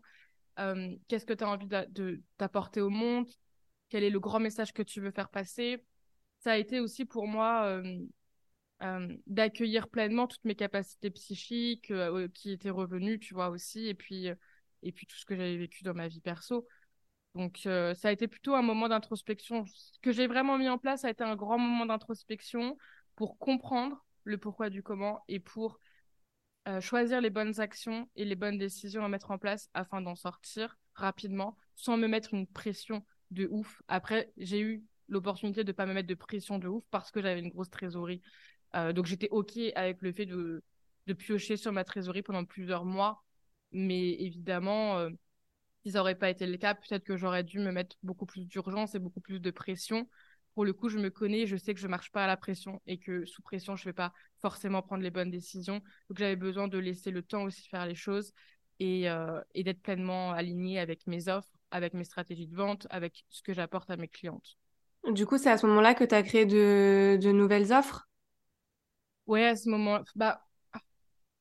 Euh, 0.59 0.95
Qu'est-ce 1.07 1.25
que 1.25 1.33
tu 1.33 1.43
as 1.43 1.49
envie 1.49 1.67
de 1.67 2.21
t'apporter 2.37 2.81
au 2.81 2.89
monde? 2.89 3.29
Quel 3.89 4.03
est 4.03 4.09
le 4.09 4.19
grand 4.19 4.39
message 4.39 4.73
que 4.73 4.83
tu 4.83 5.01
veux 5.01 5.11
faire 5.11 5.29
passer? 5.29 5.83
Ça 6.39 6.53
a 6.53 6.57
été 6.57 6.79
aussi 6.79 7.05
pour 7.05 7.27
moi 7.27 7.81
euh, 8.83 9.15
d'accueillir 9.27 9.89
pleinement 9.89 10.25
toutes 10.25 10.43
mes 10.43 10.55
capacités 10.55 11.11
psychiques 11.11 11.91
euh, 11.91 12.27
qui 12.33 12.51
étaient 12.51 12.71
revenues, 12.71 13.19
tu 13.19 13.35
vois, 13.35 13.49
aussi, 13.49 13.87
et 13.87 13.93
puis, 13.93 14.29
euh, 14.29 14.35
et 14.81 14.91
puis 14.91 15.05
tout 15.05 15.17
ce 15.17 15.25
que 15.25 15.35
j'avais 15.35 15.57
vécu 15.57 15.83
dans 15.83 15.93
ma 15.93 16.07
vie 16.07 16.19
perso. 16.19 16.67
Donc, 17.35 17.59
ça 17.59 17.93
a 18.03 18.11
été 18.11 18.27
plutôt 18.27 18.55
un 18.55 18.61
moment 18.61 18.89
d'introspection. 18.89 19.65
Ce 19.65 19.99
que 20.01 20.11
j'ai 20.11 20.27
vraiment 20.27 20.57
mis 20.57 20.67
en 20.67 20.77
place, 20.77 21.01
ça 21.01 21.07
a 21.07 21.11
été 21.11 21.23
un 21.23 21.37
grand 21.37 21.57
moment 21.57 21.85
d'introspection 21.85 22.77
pour 23.15 23.37
comprendre 23.37 24.03
le 24.25 24.37
pourquoi 24.37 24.69
du 24.69 24.83
comment 24.83 25.23
et 25.29 25.39
pour 25.39 25.79
choisir 26.79 27.21
les 27.21 27.29
bonnes 27.29 27.59
actions 27.59 28.07
et 28.15 28.25
les 28.25 28.35
bonnes 28.35 28.57
décisions 28.57 29.03
à 29.03 29.09
mettre 29.09 29.31
en 29.31 29.37
place 29.37 29.69
afin 29.73 30.01
d'en 30.01 30.15
sortir 30.15 30.77
rapidement, 30.93 31.57
sans 31.75 31.97
me 31.97 32.07
mettre 32.07 32.33
une 32.33 32.47
pression 32.47 33.03
de 33.31 33.47
ouf. 33.49 33.81
Après, 33.87 34.31
j'ai 34.37 34.61
eu 34.61 34.83
l'opportunité 35.07 35.63
de 35.63 35.71
ne 35.71 35.75
pas 35.75 35.85
me 35.85 35.93
mettre 35.93 36.07
de 36.07 36.15
pression 36.15 36.59
de 36.59 36.67
ouf 36.67 36.83
parce 36.91 37.11
que 37.11 37.21
j'avais 37.21 37.39
une 37.39 37.49
grosse 37.49 37.69
trésorerie 37.69 38.21
euh, 38.75 38.93
donc 38.93 39.05
j'étais 39.05 39.29
OK 39.31 39.57
avec 39.75 40.01
le 40.01 40.13
fait 40.13 40.25
de, 40.25 40.63
de, 41.07 41.13
piocher 41.13 41.57
sur 41.57 41.71
ma 41.71 41.83
trésorerie 41.83 42.21
pendant 42.21 42.45
plusieurs 42.45 42.85
mois. 42.85 43.23
Mais 43.71 44.11
évidemment, 44.21 44.97
euh, 44.99 45.09
si 45.83 45.91
ça 45.91 45.99
n'aurait 45.99 46.15
pas 46.15 46.29
été 46.29 46.47
le 46.47 46.57
cas, 46.57 46.75
peut-être 46.75 47.03
que 47.03 47.17
j'aurais 47.17 47.43
dû 47.43 47.59
me 47.59 47.71
mettre 47.71 47.97
beaucoup 48.03 48.25
plus 48.25 48.45
d'urgence 48.45 48.95
et 48.95 48.99
beaucoup 48.99 49.21
plus 49.21 49.39
de 49.39 49.51
pression. 49.51 50.09
Pour 50.53 50.65
le 50.65 50.73
coup, 50.73 50.89
je 50.89 50.97
me 50.99 51.09
connais, 51.09 51.45
je 51.47 51.55
sais 51.57 51.73
que 51.73 51.79
je 51.79 51.87
ne 51.87 51.91
marche 51.91 52.11
pas 52.11 52.23
à 52.25 52.27
la 52.27 52.37
pression 52.37 52.81
et 52.87 52.97
que 52.99 53.25
sous 53.25 53.41
pression, 53.41 53.75
je 53.75 53.83
ne 53.83 53.89
vais 53.89 53.93
pas 53.93 54.13
forcément 54.41 54.81
prendre 54.81 55.03
les 55.03 55.11
bonnes 55.11 55.31
décisions. 55.31 55.77
Donc 56.09 56.17
j'avais 56.19 56.35
besoin 56.35 56.67
de 56.67 56.77
laisser 56.77 57.11
le 57.11 57.21
temps 57.23 57.43
aussi 57.43 57.67
faire 57.69 57.85
les 57.85 57.95
choses 57.95 58.33
et, 58.79 59.09
euh, 59.09 59.41
et 59.53 59.63
d'être 59.63 59.81
pleinement 59.81 60.31
aligné 60.33 60.79
avec 60.79 61.07
mes 61.07 61.27
offres, 61.29 61.51
avec 61.71 61.93
mes 61.93 62.03
stratégies 62.03 62.47
de 62.47 62.55
vente, 62.55 62.87
avec 62.89 63.25
ce 63.29 63.41
que 63.43 63.53
j'apporte 63.53 63.89
à 63.89 63.97
mes 63.97 64.07
clientes. 64.07 64.57
Du 65.11 65.25
coup, 65.27 65.37
c'est 65.37 65.51
à 65.51 65.57
ce 65.59 65.67
moment-là 65.67 65.93
que 65.93 66.03
tu 66.03 66.15
as 66.15 66.23
créé 66.23 66.45
de, 66.47 67.19
de 67.21 67.31
nouvelles 67.31 67.71
offres? 67.73 68.07
Ouais, 69.27 69.45
à 69.47 69.55
ce 69.55 69.69
moment, 69.69 70.01
bah, 70.15 70.45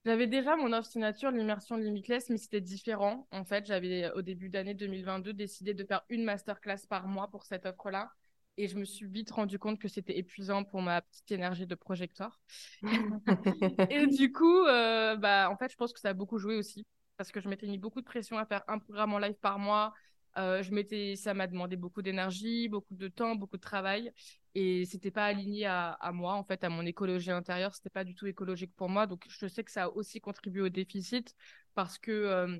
j'avais 0.04 0.26
déjà 0.26 0.56
mon 0.56 0.72
offre 0.74 0.90
signature, 0.90 1.30
l'immersion 1.30 1.76
limitless, 1.76 2.28
mais 2.30 2.36
c'était 2.38 2.60
différent. 2.60 3.26
En 3.32 3.44
fait, 3.44 3.66
j'avais 3.66 4.10
au 4.12 4.22
début 4.22 4.48
d'année 4.50 4.74
2022 4.74 5.32
décidé 5.32 5.72
de 5.74 5.84
faire 5.84 6.02
une 6.10 6.24
masterclass 6.24 6.86
par 6.88 7.06
mois 7.08 7.28
pour 7.30 7.44
cette 7.44 7.66
offre-là. 7.66 8.10
Et 8.56 8.68
je 8.68 8.76
me 8.76 8.84
suis 8.84 9.06
vite 9.06 9.30
rendu 9.30 9.58
compte 9.58 9.78
que 9.78 9.88
c'était 9.88 10.18
épuisant 10.18 10.64
pour 10.64 10.82
ma 10.82 11.00
petite 11.00 11.30
énergie 11.32 11.66
de 11.66 11.74
projecteur. 11.74 12.40
et 13.90 14.06
du 14.06 14.32
coup, 14.32 14.64
euh, 14.64 15.16
bah, 15.16 15.48
en 15.50 15.56
fait, 15.56 15.70
je 15.70 15.76
pense 15.76 15.92
que 15.92 16.00
ça 16.00 16.10
a 16.10 16.14
beaucoup 16.14 16.38
joué 16.38 16.56
aussi. 16.56 16.86
Parce 17.16 17.32
que 17.32 17.40
je 17.40 17.48
m'étais 17.48 17.66
mis 17.66 17.78
beaucoup 17.78 18.00
de 18.00 18.06
pression 18.06 18.38
à 18.38 18.46
faire 18.46 18.62
un 18.68 18.78
programme 18.78 19.12
en 19.12 19.18
live 19.18 19.36
par 19.40 19.58
mois, 19.58 19.92
euh, 20.38 20.62
je 20.62 20.72
m'étais, 20.72 21.16
ça 21.16 21.34
m'a 21.34 21.46
demandé 21.46 21.76
beaucoup 21.76 22.02
d'énergie, 22.02 22.68
beaucoup 22.68 22.94
de 22.94 23.08
temps, 23.08 23.34
beaucoup 23.34 23.56
de 23.56 23.62
travail, 23.62 24.12
et 24.54 24.84
c'était 24.84 25.10
pas 25.10 25.24
aligné 25.24 25.66
à, 25.66 25.98
moi 26.12 26.34
en 26.34 26.44
fait, 26.44 26.62
à 26.64 26.68
mon 26.68 26.86
écologie 26.86 27.30
intérieure. 27.30 27.74
C'était 27.74 27.90
pas 27.90 28.04
du 28.04 28.14
tout 28.14 28.26
écologique 28.26 28.74
pour 28.76 28.88
moi, 28.88 29.06
donc 29.06 29.24
je 29.28 29.46
sais 29.46 29.64
que 29.64 29.70
ça 29.70 29.84
a 29.84 29.88
aussi 29.88 30.20
contribué 30.20 30.62
au 30.62 30.68
déficit 30.68 31.34
parce 31.74 31.98
que 31.98 32.10
euh, 32.10 32.58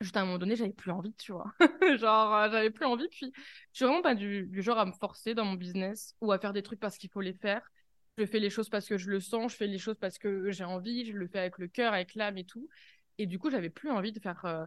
juste 0.00 0.16
à 0.16 0.22
un 0.22 0.24
moment 0.24 0.38
donné, 0.38 0.56
j'avais 0.56 0.72
plus 0.72 0.90
envie, 0.90 1.14
tu 1.14 1.32
vois. 1.32 1.52
genre, 1.98 2.34
euh, 2.34 2.50
j'avais 2.50 2.70
plus 2.70 2.86
envie. 2.86 3.08
Puis, 3.08 3.32
je 3.72 3.76
suis 3.76 3.84
vraiment 3.84 4.02
pas 4.02 4.14
du, 4.14 4.50
genre 4.62 4.78
à 4.78 4.86
me 4.86 4.92
forcer 4.92 5.34
dans 5.34 5.44
mon 5.44 5.54
business 5.54 6.14
ou 6.20 6.32
à 6.32 6.38
faire 6.38 6.52
des 6.52 6.62
trucs 6.62 6.80
parce 6.80 6.96
qu'il 6.96 7.10
faut 7.10 7.20
les 7.20 7.34
faire. 7.34 7.70
Je 8.16 8.24
fais 8.24 8.38
les 8.38 8.50
choses 8.50 8.68
parce 8.68 8.86
que 8.86 8.96
je 8.98 9.10
le 9.10 9.20
sens, 9.20 9.52
je 9.52 9.56
fais 9.56 9.66
les 9.66 9.78
choses 9.78 9.98
parce 10.00 10.18
que 10.18 10.50
j'ai 10.50 10.64
envie, 10.64 11.06
je 11.06 11.12
le 11.12 11.28
fais 11.28 11.38
avec 11.38 11.58
le 11.58 11.68
cœur, 11.68 11.92
avec 11.92 12.14
l'âme 12.14 12.38
et 12.38 12.44
tout. 12.44 12.68
Et 13.18 13.26
du 13.26 13.38
coup, 13.38 13.50
j'avais 13.50 13.70
plus 13.70 13.90
envie 13.90 14.12
de 14.12 14.20
faire 14.20 14.44
euh, 14.44 14.64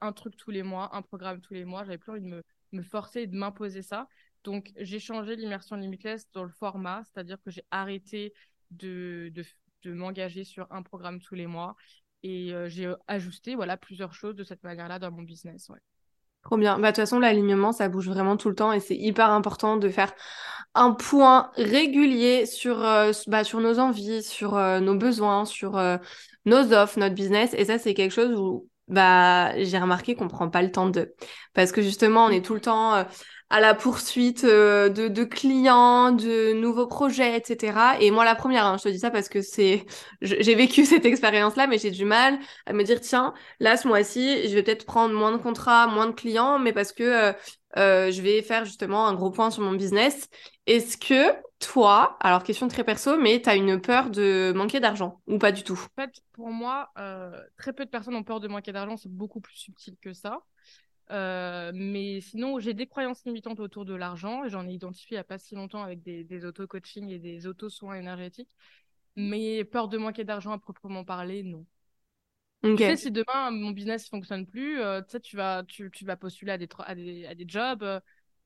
un 0.00 0.12
truc 0.12 0.36
tous 0.36 0.50
les 0.50 0.62
mois, 0.62 0.94
un 0.94 1.02
programme 1.02 1.40
tous 1.40 1.54
les 1.54 1.64
mois. 1.64 1.84
J'avais 1.84 1.98
plus 1.98 2.12
envie 2.12 2.22
de 2.22 2.42
me, 2.72 2.82
forcer 2.82 3.22
et 3.22 3.26
de 3.26 3.36
m'imposer 3.36 3.82
ça. 3.82 4.08
Donc, 4.44 4.72
j'ai 4.76 4.98
changé 4.98 5.36
l'immersion 5.36 5.76
limitless 5.76 6.30
dans 6.32 6.42
le 6.42 6.50
format, 6.50 7.02
c'est-à-dire 7.04 7.38
que 7.42 7.50
j'ai 7.50 7.64
arrêté 7.70 8.34
de 8.70 9.32
m'engager 9.84 10.44
sur 10.44 10.70
un 10.72 10.82
programme 10.82 11.20
tous 11.20 11.34
les 11.34 11.46
mois 11.46 11.76
et 12.24 12.52
euh, 12.52 12.68
j'ai 12.68 12.92
ajusté 13.06 13.54
voilà, 13.54 13.76
plusieurs 13.76 14.14
choses 14.14 14.34
de 14.34 14.42
cette 14.42 14.64
manière-là 14.64 14.98
dans 14.98 15.12
mon 15.12 15.22
business. 15.22 15.68
Ouais. 15.68 15.78
Trop 16.42 16.56
bien. 16.56 16.78
Bah, 16.78 16.90
de 16.90 16.96
toute 16.96 16.96
façon, 16.96 17.20
l'alignement, 17.20 17.72
ça 17.72 17.88
bouge 17.88 18.08
vraiment 18.08 18.36
tout 18.36 18.48
le 18.48 18.54
temps 18.54 18.72
et 18.72 18.80
c'est 18.80 18.96
hyper 18.96 19.30
important 19.30 19.76
de 19.76 19.88
faire 19.88 20.12
un 20.74 20.90
point 20.92 21.50
régulier 21.54 22.46
sur, 22.46 22.84
euh, 22.84 23.12
bah, 23.28 23.44
sur 23.44 23.60
nos 23.60 23.78
envies, 23.78 24.22
sur 24.22 24.54
nos 24.54 24.96
besoins, 24.96 25.44
sur 25.44 25.72
nos 26.44 26.72
offres, 26.72 26.98
notre 26.98 27.14
business. 27.14 27.54
Et 27.54 27.66
ça, 27.66 27.78
c'est 27.78 27.94
quelque 27.94 28.12
chose 28.12 28.34
où 28.36 28.68
bah 28.88 29.56
j'ai 29.62 29.78
remarqué 29.78 30.14
qu'on 30.14 30.28
prend 30.28 30.50
pas 30.50 30.62
le 30.62 30.70
temps 30.70 30.88
de 30.90 31.14
parce 31.54 31.72
que 31.72 31.80
justement 31.80 32.26
on 32.26 32.30
est 32.30 32.44
tout 32.44 32.54
le 32.54 32.60
temps 32.60 32.94
euh, 32.94 33.04
à 33.50 33.60
la 33.60 33.74
poursuite 33.74 34.44
euh, 34.44 34.88
de, 34.88 35.24
clients, 35.24 36.12
de 36.12 36.54
nouveaux 36.54 36.86
projets, 36.86 37.36
etc. 37.36 37.96
Et 38.00 38.10
moi, 38.10 38.24
la 38.24 38.34
première, 38.34 38.66
hein, 38.66 38.76
je 38.78 38.84
te 38.84 38.88
dis 38.88 38.98
ça 38.98 39.10
parce 39.10 39.28
que 39.28 39.42
c'est, 39.42 39.86
j'ai 40.22 40.54
vécu 40.54 40.84
cette 40.86 41.04
expérience-là, 41.04 41.66
mais 41.66 41.78
j'ai 41.78 41.90
du 41.90 42.04
mal 42.04 42.38
à 42.66 42.72
me 42.72 42.82
dire, 42.82 43.00
tiens, 43.00 43.34
là, 43.60 43.76
ce 43.76 43.86
mois-ci, 43.86 44.48
je 44.48 44.54
vais 44.54 44.62
peut-être 44.62 44.86
prendre 44.86 45.14
moins 45.14 45.32
de 45.32 45.36
contrats, 45.36 45.86
moins 45.86 46.06
de 46.06 46.12
clients, 46.12 46.58
mais 46.58 46.72
parce 46.72 46.92
que 46.92 47.02
euh, 47.02 47.32
euh, 47.76 48.10
je 48.10 48.22
vais 48.22 48.42
faire 48.42 48.64
justement 48.64 49.06
un 49.06 49.14
gros 49.14 49.30
point 49.30 49.50
sur 49.50 49.62
mon 49.62 49.72
business. 49.72 50.28
Est-ce 50.66 50.96
que 50.96 51.32
toi, 51.58 52.16
alors 52.20 52.42
question 52.42 52.68
très 52.68 52.84
perso, 52.84 53.18
mais 53.18 53.40
tu 53.42 53.48
as 53.48 53.56
une 53.56 53.80
peur 53.80 54.10
de 54.10 54.52
manquer 54.54 54.80
d'argent 54.80 55.20
ou 55.26 55.38
pas 55.38 55.52
du 55.52 55.62
tout? 55.62 55.80
En 55.96 56.02
fait, 56.02 56.14
pour 56.32 56.50
moi, 56.50 56.90
très 57.56 57.72
peu 57.72 57.84
de 57.84 57.90
personnes 57.90 58.16
ont 58.16 58.22
peur 58.22 58.40
de 58.40 58.48
manquer 58.48 58.72
d'argent, 58.72 58.96
c'est 58.96 59.12
beaucoup 59.12 59.40
plus 59.40 59.56
subtil 59.56 59.96
que 60.00 60.12
ça. 60.12 60.40
Euh, 61.10 61.70
mais 61.74 62.20
sinon, 62.20 62.58
j'ai 62.58 62.74
des 62.74 62.86
croyances 62.86 63.24
limitantes 63.24 63.60
autour 63.60 63.84
de 63.84 63.94
l'argent. 63.94 64.48
J'en 64.48 64.66
ai 64.66 64.72
identifié 64.72 65.16
il 65.16 65.18
n'y 65.18 65.20
a 65.20 65.24
pas 65.24 65.38
si 65.38 65.54
longtemps 65.54 65.82
avec 65.82 66.02
des, 66.02 66.24
des 66.24 66.44
auto-coaching 66.44 67.10
et 67.10 67.18
des 67.18 67.46
auto-soins 67.46 67.96
énergétiques. 67.96 68.54
Mais 69.16 69.64
peur 69.64 69.88
de 69.88 69.98
manquer 69.98 70.24
d'argent 70.24 70.52
à 70.52 70.58
proprement 70.58 71.04
parler, 71.04 71.42
non. 71.42 71.66
Tu 72.62 72.78
sais, 72.78 72.96
si 72.96 73.10
demain 73.10 73.50
mon 73.50 73.72
business 73.72 74.04
ne 74.06 74.16
fonctionne 74.16 74.46
plus, 74.46 74.80
euh, 74.80 75.02
tu 75.02 75.10
sais, 75.10 75.20
tu 75.20 75.36
vas, 75.36 75.64
tu, 75.64 75.90
tu, 75.90 76.06
vas 76.06 76.16
postuler 76.16 76.52
à 76.52 76.58
des, 76.58 76.68
à 76.78 76.94
des, 76.94 77.26
à 77.26 77.34
des 77.34 77.44
jobs. 77.46 77.82
Euh, 77.82 78.00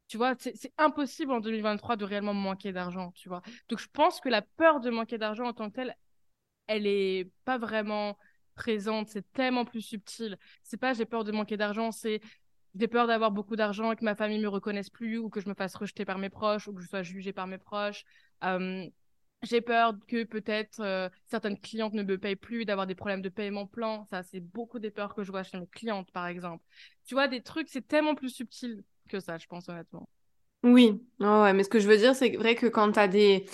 tu 0.09 0.17
vois, 0.17 0.35
c'est 0.39 0.73
impossible 0.77 1.31
en 1.33 1.41
2023 1.41 1.97
de 1.97 2.05
réellement 2.05 2.35
manquer 2.35 2.73
d'argent, 2.73 3.13
tu 3.13 3.29
vois. 3.29 3.43
Donc, 3.69 3.79
je 3.79 3.87
pense 3.93 4.21
que 4.21 4.29
la 4.29 4.43
peur 4.43 4.81
de 4.81 4.91
manquer 4.91 5.19
d'argent 5.19 5.45
en 5.47 5.53
tant 5.53 5.71
que 5.71 5.77
telle, 5.77 5.97
elle 6.67 6.87
est 6.87 7.31
pas 7.45 7.59
vraiment 7.59 8.19
présente. 8.55 9.09
C'est 9.09 9.31
tellement 9.33 9.65
plus 9.65 9.83
subtil. 9.83 10.37
C'est 10.65 10.79
pas 10.79 10.95
j'ai 10.95 11.07
peur 11.07 11.25
de 11.25 11.31
manquer 11.31 11.57
d'argent, 11.57 11.93
c'est 11.93 12.21
j'ai 12.75 12.89
peur 12.89 13.07
d'avoir 13.07 13.31
beaucoup 13.31 13.57
d'argent 13.57 13.93
et 13.93 13.97
que 13.97 14.05
ma 14.05 14.15
famille 14.15 14.41
me 14.41 14.49
reconnaisse 14.49 14.91
plus 14.91 15.19
ou 15.19 15.29
que 15.29 15.41
je 15.41 15.49
me 15.49 15.55
fasse 15.55 15.75
rejeter 15.75 16.05
par 16.05 16.19
mes 16.19 16.31
proches 16.31 16.69
ou 16.69 16.73
que 16.73 16.81
je 16.83 16.89
sois 16.89 17.03
jugée 17.03 17.33
par 17.33 17.47
mes 17.47 17.59
proches. 17.59 18.05
J'ai 19.45 19.61
peur 19.61 19.95
que 20.09 20.25
peut-être 20.25 21.11
certaines 21.29 21.59
clientes 21.59 21.93
ne 21.95 22.03
me 22.03 22.19
payent 22.19 22.35
plus, 22.35 22.65
d'avoir 22.65 22.89
des 22.89 22.97
problèmes 22.97 23.23
de 23.23 23.29
paiement 23.29 23.67
plan. 23.67 24.05
Ça, 24.11 24.25
c'est 24.25 24.41
beaucoup 24.41 24.81
des 24.81 24.91
peurs 24.91 25.15
que 25.15 25.23
je 25.23 25.31
vois 25.31 25.45
chez 25.45 25.59
mes 25.61 25.69
clientes, 25.69 26.11
par 26.11 26.27
exemple. 26.27 26.65
Tu 27.07 27.15
vois, 27.15 27.29
des 27.29 27.41
trucs, 27.41 27.69
c'est 27.69 27.87
tellement 27.87 28.17
plus 28.17 28.31
subtil 28.31 28.83
que 29.09 29.21
ça, 29.21 29.39
je 29.39 29.47
pense, 29.47 29.69
honnêtement. 29.69 30.09
Oui, 30.65 31.01
ouais, 31.21 31.53
mais 31.53 31.63
ce 31.63 31.69
que 31.69 31.79
je 31.79 31.87
veux 31.89 31.97
dire, 31.97 32.17
c'est 32.17 32.31
vrai 32.37 32.57
que 32.57 32.67
quand 32.67 32.91
tu 32.91 32.99
as 32.99 33.07
des, 33.07 33.47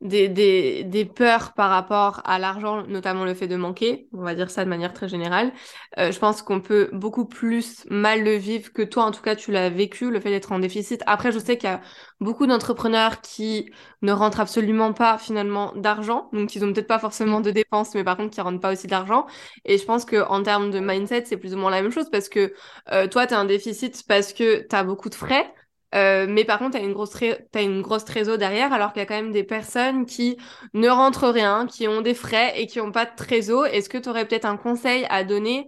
des, 0.00 0.28
des, 0.28 0.84
des, 0.84 1.04
peurs 1.04 1.52
par 1.52 1.70
rapport 1.70 2.22
à 2.24 2.38
l'argent, 2.38 2.86
notamment 2.86 3.24
le 3.24 3.34
fait 3.34 3.48
de 3.48 3.56
manquer, 3.56 4.08
on 4.12 4.22
va 4.22 4.34
dire 4.34 4.50
ça 4.50 4.64
de 4.64 4.70
manière 4.70 4.94
très 4.94 5.08
générale. 5.08 5.52
Euh, 5.98 6.10
je 6.10 6.18
pense 6.18 6.42
qu'on 6.42 6.60
peut 6.60 6.88
beaucoup 6.92 7.26
plus 7.26 7.84
mal 7.90 8.24
le 8.24 8.36
vivre 8.36 8.72
que 8.72 8.82
toi, 8.82 9.04
en 9.04 9.10
tout 9.10 9.20
cas, 9.22 9.36
tu 9.36 9.52
l'as 9.52 9.68
vécu, 9.68 10.10
le 10.10 10.20
fait 10.20 10.30
d'être 10.30 10.52
en 10.52 10.58
déficit. 10.58 11.02
Après, 11.06 11.32
je 11.32 11.38
sais 11.38 11.58
qu'il 11.58 11.68
y 11.68 11.72
a 11.72 11.80
beaucoup 12.20 12.46
d'entrepreneurs 12.46 13.20
qui 13.20 13.70
ne 14.02 14.12
rentrent 14.12 14.40
absolument 14.40 14.92
pas 14.92 15.18
finalement 15.18 15.72
d'argent, 15.76 16.28
donc 16.32 16.54
ils 16.54 16.64
ont 16.64 16.72
peut-être 16.72 16.86
pas 16.86 16.98
forcément 16.98 17.40
de 17.40 17.50
dépenses, 17.50 17.94
mais 17.94 18.04
par 18.04 18.16
contre 18.16 18.30
qui 18.30 18.40
rentrent 18.40 18.60
pas 18.60 18.72
aussi 18.72 18.86
d'argent. 18.86 19.26
Et 19.64 19.78
je 19.78 19.84
pense 19.84 20.04
que 20.04 20.26
en 20.28 20.42
termes 20.42 20.70
de 20.70 20.80
mindset, 20.80 21.24
c'est 21.26 21.36
plus 21.36 21.54
ou 21.54 21.58
moins 21.58 21.70
la 21.70 21.82
même 21.82 21.92
chose 21.92 22.10
parce 22.10 22.28
que 22.28 22.54
euh, 22.92 23.06
toi, 23.08 23.26
tu 23.26 23.34
as 23.34 23.38
un 23.38 23.44
déficit 23.44 24.02
parce 24.06 24.32
que 24.32 24.66
tu 24.66 24.74
as 24.76 24.84
beaucoup 24.84 25.08
de 25.10 25.14
frais. 25.14 25.52
Euh, 25.94 26.26
mais 26.28 26.44
par 26.44 26.58
contre, 26.58 26.72
tu 26.72 26.82
as 26.82 26.84
une 26.84 26.92
grosse, 26.92 27.16
as 27.22 27.62
une 27.62 27.82
grosse 27.82 28.04
trésor 28.04 28.38
derrière, 28.38 28.72
alors 28.72 28.92
qu'il 28.92 29.00
y 29.00 29.02
a 29.02 29.06
quand 29.06 29.14
même 29.14 29.32
des 29.32 29.42
personnes 29.44 30.06
qui 30.06 30.36
ne 30.72 30.88
rentrent 30.88 31.28
rien, 31.28 31.66
qui 31.66 31.88
ont 31.88 32.00
des 32.00 32.14
frais 32.14 32.52
et 32.60 32.66
qui 32.66 32.78
n'ont 32.78 32.92
pas 32.92 33.06
de 33.06 33.14
trésor. 33.16 33.66
Est-ce 33.66 33.88
que 33.88 33.98
tu 33.98 34.08
aurais 34.08 34.26
peut-être 34.26 34.44
un 34.44 34.56
conseil 34.56 35.04
à 35.10 35.24
donner 35.24 35.66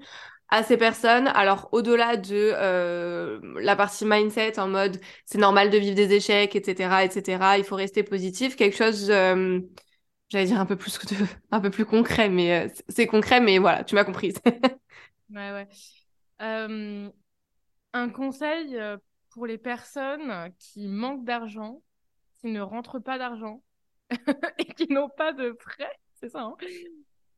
à 0.49 0.63
ces 0.63 0.77
personnes? 0.77 1.27
Alors, 1.35 1.69
au-delà 1.73 2.17
de 2.17 2.53
euh, 2.55 3.41
la 3.61 3.75
partie 3.75 4.05
mindset, 4.05 4.61
en 4.61 4.69
mode 4.69 5.01
c'est 5.27 5.39
normal 5.39 5.71
de 5.71 5.79
vivre 5.79 5.97
des 5.97 6.13
échecs, 6.13 6.55
etc., 6.55 7.05
etc., 7.05 7.59
il 7.59 7.65
faut 7.65 7.77
rester 7.77 8.05
positif, 8.05 8.55
quelque 8.55 8.77
chose, 8.77 9.11
euh, 9.11 9.59
j'allais 10.29 10.47
dire 10.47 10.61
un 10.61 10.67
peu 10.67 10.77
plus, 10.77 11.01
un 11.51 11.61
peu 11.61 11.71
plus 11.71 11.85
concret, 11.85 12.29
mais 12.29 12.73
c'est 12.89 13.07
concret, 13.09 13.41
mais 13.41 13.59
voilà, 13.59 13.83
tu 13.83 13.97
m'as 13.97 14.05
comprise. 14.05 14.35
ouais, 15.31 15.53
ouais. 15.53 15.69
un 16.39 18.09
conseil 18.11 18.79
pour 19.33 19.47
les 19.47 19.59
personnes 19.59 20.53
qui 20.59 20.89
manquent 20.89 21.25
d'argent, 21.25 21.83
qui 22.39 22.49
ne 22.49 22.61
rentrent 22.61 22.99
pas 22.99 23.19
d'argent 23.19 23.63
et 24.59 24.67
qui 24.67 24.93
n'ont 24.93 25.09
pas 25.09 25.33
de 25.33 25.57
frais, 25.59 25.99
c'est 26.15 26.29
ça. 26.29 26.43
Hein 26.43 26.57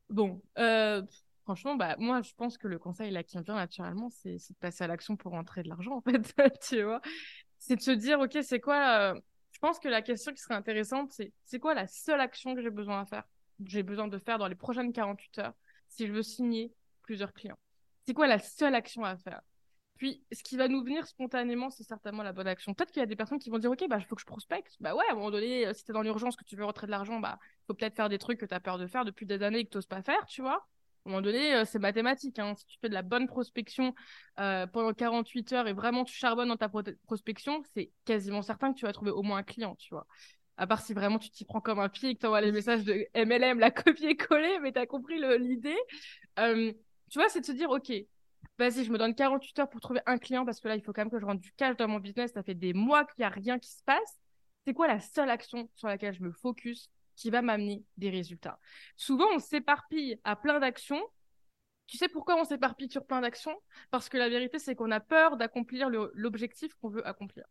bon, 0.08 0.42
euh, 0.58 1.02
franchement, 1.44 1.76
bah 1.76 1.94
moi, 1.98 2.20
je 2.22 2.32
pense 2.34 2.58
que 2.58 2.66
le 2.66 2.78
conseil 2.78 3.10
là 3.10 3.22
qui 3.22 3.38
me 3.38 3.42
vient 3.42 3.54
naturellement, 3.54 4.10
c'est 4.10 4.34
de 4.36 4.56
passer 4.60 4.84
à 4.84 4.86
l'action 4.88 5.16
pour 5.16 5.32
rentrer 5.32 5.62
de 5.62 5.68
l'argent 5.68 6.02
en 6.06 6.22
fait, 6.22 6.58
tu 6.60 6.82
vois. 6.82 7.00
C'est 7.58 7.76
de 7.76 7.80
se 7.80 7.92
dire, 7.92 8.18
ok, 8.20 8.38
c'est 8.42 8.60
quoi 8.60 9.12
euh, 9.12 9.20
Je 9.52 9.58
pense 9.60 9.78
que 9.78 9.88
la 9.88 10.02
question 10.02 10.32
qui 10.32 10.42
serait 10.42 10.54
intéressante, 10.54 11.12
c'est 11.12 11.32
c'est 11.44 11.60
quoi 11.60 11.74
la 11.74 11.86
seule 11.86 12.20
action 12.20 12.54
que 12.54 12.62
j'ai 12.62 12.70
besoin 12.70 13.02
à 13.02 13.06
faire, 13.06 13.24
j'ai 13.64 13.82
besoin 13.82 14.08
de 14.08 14.18
faire 14.18 14.38
dans 14.38 14.48
les 14.48 14.56
prochaines 14.56 14.92
48 14.92 15.38
heures, 15.38 15.54
si 15.88 16.06
je 16.06 16.12
veux 16.12 16.22
signer 16.22 16.72
plusieurs 17.02 17.32
clients? 17.32 17.58
C'est 18.06 18.14
quoi 18.14 18.26
la 18.26 18.38
seule 18.38 18.74
action 18.74 19.04
à 19.04 19.16
faire? 19.16 19.40
Puis, 19.96 20.24
ce 20.32 20.42
qui 20.42 20.56
va 20.56 20.66
nous 20.66 20.82
venir 20.82 21.06
spontanément, 21.06 21.70
c'est 21.70 21.84
certainement 21.84 22.24
la 22.24 22.32
bonne 22.32 22.48
action. 22.48 22.74
Peut-être 22.74 22.90
qu'il 22.90 23.00
y 23.00 23.02
a 23.02 23.06
des 23.06 23.14
personnes 23.14 23.38
qui 23.38 23.48
vont 23.48 23.58
dire, 23.58 23.70
OK, 23.70 23.84
bah, 23.88 23.98
il 23.98 24.04
faut 24.04 24.16
que 24.16 24.20
je 24.20 24.26
prospecte. 24.26 24.76
Bah 24.80 24.94
ouais, 24.94 25.04
à 25.08 25.12
un 25.12 25.14
moment 25.14 25.30
donné, 25.30 25.66
euh, 25.66 25.72
si 25.72 25.84
t'es 25.84 25.92
dans 25.92 26.02
l'urgence, 26.02 26.36
que 26.36 26.44
tu 26.44 26.56
veux 26.56 26.64
rentrer 26.64 26.86
de 26.86 26.90
l'argent, 26.90 27.20
bah, 27.20 27.38
faut 27.66 27.74
peut-être 27.74 27.94
faire 27.94 28.08
des 28.08 28.18
trucs 28.18 28.40
que 28.40 28.46
tu 28.46 28.54
as 28.54 28.60
peur 28.60 28.78
de 28.78 28.86
faire 28.88 29.04
depuis 29.04 29.24
des 29.24 29.42
années 29.42 29.60
et 29.60 29.64
que 29.64 29.70
t'oses 29.70 29.86
pas 29.86 30.02
faire, 30.02 30.26
tu 30.26 30.42
vois. 30.42 30.66
À 31.06 31.08
un 31.08 31.10
moment 31.10 31.22
donné, 31.22 31.54
euh, 31.54 31.64
c'est 31.64 31.78
mathématique. 31.78 32.38
Hein. 32.40 32.54
Si 32.56 32.66
tu 32.66 32.78
fais 32.80 32.88
de 32.88 32.94
la 32.94 33.02
bonne 33.02 33.28
prospection 33.28 33.94
euh, 34.40 34.66
pendant 34.66 34.92
48 34.92 35.52
heures 35.52 35.68
et 35.68 35.72
vraiment 35.72 36.04
tu 36.04 36.14
charbonnes 36.14 36.48
dans 36.48 36.56
ta 36.56 36.68
prospection, 36.68 37.62
c'est 37.74 37.92
quasiment 38.04 38.42
certain 38.42 38.72
que 38.72 38.78
tu 38.78 38.86
vas 38.86 38.92
trouver 38.92 39.12
au 39.12 39.22
moins 39.22 39.38
un 39.38 39.42
client, 39.44 39.76
tu 39.76 39.90
vois. 39.94 40.06
À 40.56 40.66
part 40.66 40.80
si 40.80 40.92
vraiment 40.94 41.18
tu 41.18 41.30
t'y 41.30 41.44
prends 41.44 41.60
comme 41.60 41.78
un 41.78 41.88
pied 41.88 42.10
et 42.10 42.14
que 42.14 42.20
tu 42.20 42.26
envoies 42.26 42.40
les 42.40 42.52
messages 42.52 42.84
de 42.84 43.06
MLM, 43.14 43.58
la 43.60 43.70
copier-coller, 43.70 44.58
mais 44.60 44.72
tu 44.72 44.78
as 44.78 44.86
compris 44.86 45.20
l'idée. 45.38 45.76
tu 46.36 47.18
vois, 47.18 47.28
c'est 47.28 47.40
de 47.40 47.46
se 47.46 47.52
dire, 47.52 47.70
OK, 47.70 47.92
vas-y, 48.58 48.84
je 48.84 48.92
me 48.92 48.98
donne 48.98 49.14
48 49.14 49.58
heures 49.58 49.70
pour 49.70 49.80
trouver 49.80 50.00
un 50.06 50.18
client 50.18 50.44
parce 50.44 50.60
que 50.60 50.68
là, 50.68 50.76
il 50.76 50.82
faut 50.82 50.92
quand 50.92 51.02
même 51.02 51.10
que 51.10 51.18
je 51.18 51.24
rentre 51.24 51.40
du 51.40 51.52
cash 51.52 51.76
dans 51.76 51.88
mon 51.88 51.98
business. 51.98 52.32
Ça 52.32 52.42
fait 52.42 52.54
des 52.54 52.72
mois 52.72 53.04
qu'il 53.04 53.20
n'y 53.20 53.24
a 53.24 53.30
rien 53.30 53.58
qui 53.58 53.70
se 53.70 53.82
passe. 53.84 54.20
C'est 54.66 54.74
quoi 54.74 54.86
la 54.86 55.00
seule 55.00 55.30
action 55.30 55.68
sur 55.74 55.88
laquelle 55.88 56.14
je 56.14 56.22
me 56.22 56.32
focus 56.32 56.90
qui 57.16 57.30
va 57.30 57.42
m'amener 57.42 57.84
des 57.96 58.10
résultats? 58.10 58.58
Souvent, 58.96 59.26
on 59.34 59.38
s'éparpille 59.38 60.20
à 60.24 60.36
plein 60.36 60.58
d'actions. 60.60 61.02
Tu 61.86 61.98
sais 61.98 62.08
pourquoi 62.08 62.40
on 62.40 62.44
s'éparpille 62.44 62.90
sur 62.90 63.04
plein 63.04 63.20
d'actions? 63.20 63.56
Parce 63.90 64.08
que 64.08 64.16
la 64.16 64.28
vérité, 64.28 64.58
c'est 64.58 64.74
qu'on 64.74 64.90
a 64.90 65.00
peur 65.00 65.36
d'accomplir 65.36 65.90
l'objectif 66.14 66.74
qu'on 66.76 66.88
veut 66.88 67.06
accomplir. 67.06 67.44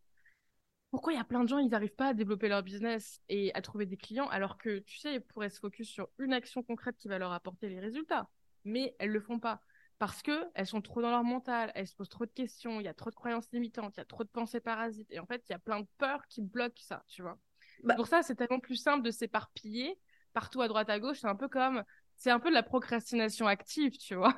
Pourquoi 0.90 1.14
il 1.14 1.18
y 1.18 1.20
a 1.20 1.24
plein 1.24 1.44
de 1.44 1.50
gens, 1.50 1.58
ils 1.58 1.70
n'arrivent 1.70 1.96
pas 1.96 2.10
à 2.10 2.14
développer 2.14 2.48
leur 2.48 2.62
business 2.62 3.20
et 3.30 3.52
à 3.56 3.62
trouver 3.62 3.86
des 3.86 3.98
clients 3.98 4.28
alors 4.28 4.58
que, 4.58 4.80
tu 4.80 5.00
sais, 5.00 5.16
ils 5.16 5.22
pourraient 5.22 5.50
se 5.50 5.60
focus 5.60 5.90
sur 5.90 6.08
une 6.20 6.34
action 6.34 6.62
concrète 6.62 6.98
qui 6.98 7.08
va 7.08 7.18
leur 7.18 7.32
apporter 7.32 7.70
les 7.70 7.80
résultats. 7.80 8.30
Mais 8.64 8.96
elles 9.00 9.10
ne 9.10 9.14
le 9.14 9.20
font 9.20 9.40
pas 9.40 9.62
parce 10.04 10.22
que 10.22 10.50
elles 10.54 10.68
sont 10.68 10.82
trop 10.82 11.02
dans 11.02 11.12
leur 11.12 11.24
mental, 11.24 11.72
elles 11.76 11.88
se 11.88 11.96
posent 11.96 12.10
trop 12.10 12.26
de 12.26 12.32
questions, 12.32 12.82
il 12.82 12.84
y 12.84 12.90
a 12.90 12.94
trop 12.94 13.10
de 13.10 13.16
croyances 13.16 13.50
limitantes, 13.54 13.96
il 13.96 14.02
y 14.02 14.04
a 14.04 14.06
trop 14.06 14.26
de 14.26 14.30
pensées 14.30 14.60
parasites, 14.60 15.10
et 15.12 15.20
en 15.20 15.26
fait, 15.26 15.42
il 15.48 15.54
y 15.54 15.56
a 15.56 15.60
plein 15.60 15.80
de 15.80 15.88
peurs 15.98 16.28
qui 16.28 16.42
bloquent 16.42 16.82
ça, 16.82 17.06
tu 17.08 17.22
vois. 17.22 17.40
Bah 17.86 17.96
Pour 17.96 18.08
ça, 18.08 18.22
c'est 18.22 18.36
tellement 18.36 18.60
plus 18.60 18.76
simple 18.76 19.02
de 19.02 19.12
s'éparpiller 19.12 19.98
partout 20.34 20.62
à 20.62 20.68
droite 20.68 20.90
à 20.90 21.00
gauche. 21.00 21.20
C'est 21.22 21.28
un 21.28 21.38
peu 21.38 21.48
comme, 21.48 21.86
c'est 22.18 22.32
un 22.32 22.42
peu 22.42 22.50
de 22.50 22.54
la 22.54 22.64
procrastination 22.64 23.48
active, 23.48 23.98
tu 23.98 24.16
vois. 24.16 24.36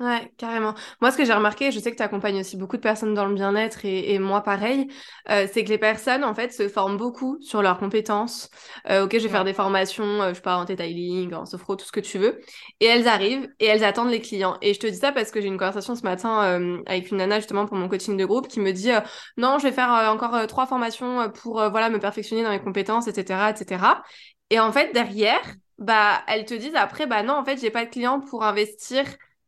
Ouais, 0.00 0.28
carrément. 0.38 0.74
Moi, 1.00 1.12
ce 1.12 1.16
que 1.16 1.24
j'ai 1.24 1.32
remarqué, 1.32 1.70
je 1.70 1.78
sais 1.78 1.92
que 1.92 1.96
tu 1.96 2.02
accompagnes 2.02 2.40
aussi 2.40 2.56
beaucoup 2.56 2.76
de 2.76 2.82
personnes 2.82 3.14
dans 3.14 3.26
le 3.26 3.34
bien-être 3.34 3.84
et, 3.84 4.18
moi 4.18 4.42
pareil, 4.42 4.88
euh, 5.30 5.46
c'est 5.50 5.62
que 5.62 5.68
les 5.68 5.78
personnes, 5.78 6.24
en 6.24 6.34
fait, 6.34 6.52
se 6.52 6.68
forment 6.68 6.96
beaucoup 6.96 7.38
sur 7.40 7.62
leurs 7.62 7.78
compétences. 7.78 8.50
Euh, 8.90 9.04
ok, 9.04 9.12
je 9.12 9.18
vais 9.22 9.28
faire 9.28 9.44
des 9.44 9.54
formations, 9.54 10.04
euh, 10.20 10.30
je 10.30 10.34
sais 10.34 10.40
pas, 10.40 10.56
en 10.56 10.64
detailing, 10.64 11.32
en 11.32 11.46
sophro, 11.46 11.76
tout 11.76 11.86
ce 11.86 11.92
que 11.92 12.00
tu 12.00 12.18
veux. 12.18 12.40
Et 12.80 12.86
elles 12.86 13.06
arrivent 13.06 13.48
et 13.60 13.66
elles 13.66 13.84
attendent 13.84 14.10
les 14.10 14.20
clients. 14.20 14.58
Et 14.62 14.74
je 14.74 14.80
te 14.80 14.86
dis 14.88 14.96
ça 14.96 15.12
parce 15.12 15.30
que 15.30 15.40
j'ai 15.40 15.46
une 15.46 15.58
conversation 15.58 15.94
ce 15.94 16.02
matin 16.02 16.82
avec 16.86 17.10
une 17.12 17.18
nana 17.18 17.38
justement 17.38 17.64
pour 17.64 17.76
mon 17.76 17.88
coaching 17.88 18.16
de 18.16 18.24
groupe 18.24 18.48
qui 18.48 18.58
me 18.60 18.72
dit 18.72 18.90
non, 19.36 19.58
je 19.58 19.64
vais 19.68 19.72
faire 19.72 19.90
encore 20.10 20.46
trois 20.48 20.66
formations 20.66 21.30
pour 21.30 21.54
voilà 21.70 21.88
me 21.88 21.98
perfectionner 22.00 22.42
dans 22.42 22.50
mes 22.50 22.60
compétences, 22.60 23.06
etc., 23.06 23.50
etc. 23.50 24.02
Et 24.50 24.58
en 24.58 24.72
fait, 24.72 24.92
derrière, 24.92 25.40
bah, 25.78 26.22
elles 26.26 26.44
te 26.44 26.54
disent 26.54 26.74
après, 26.74 27.06
bah 27.06 27.22
non, 27.22 27.34
en 27.34 27.44
fait, 27.44 27.58
j'ai 27.60 27.70
pas 27.70 27.84
de 27.84 27.90
clients 27.90 28.20
pour 28.20 28.42
investir 28.44 29.04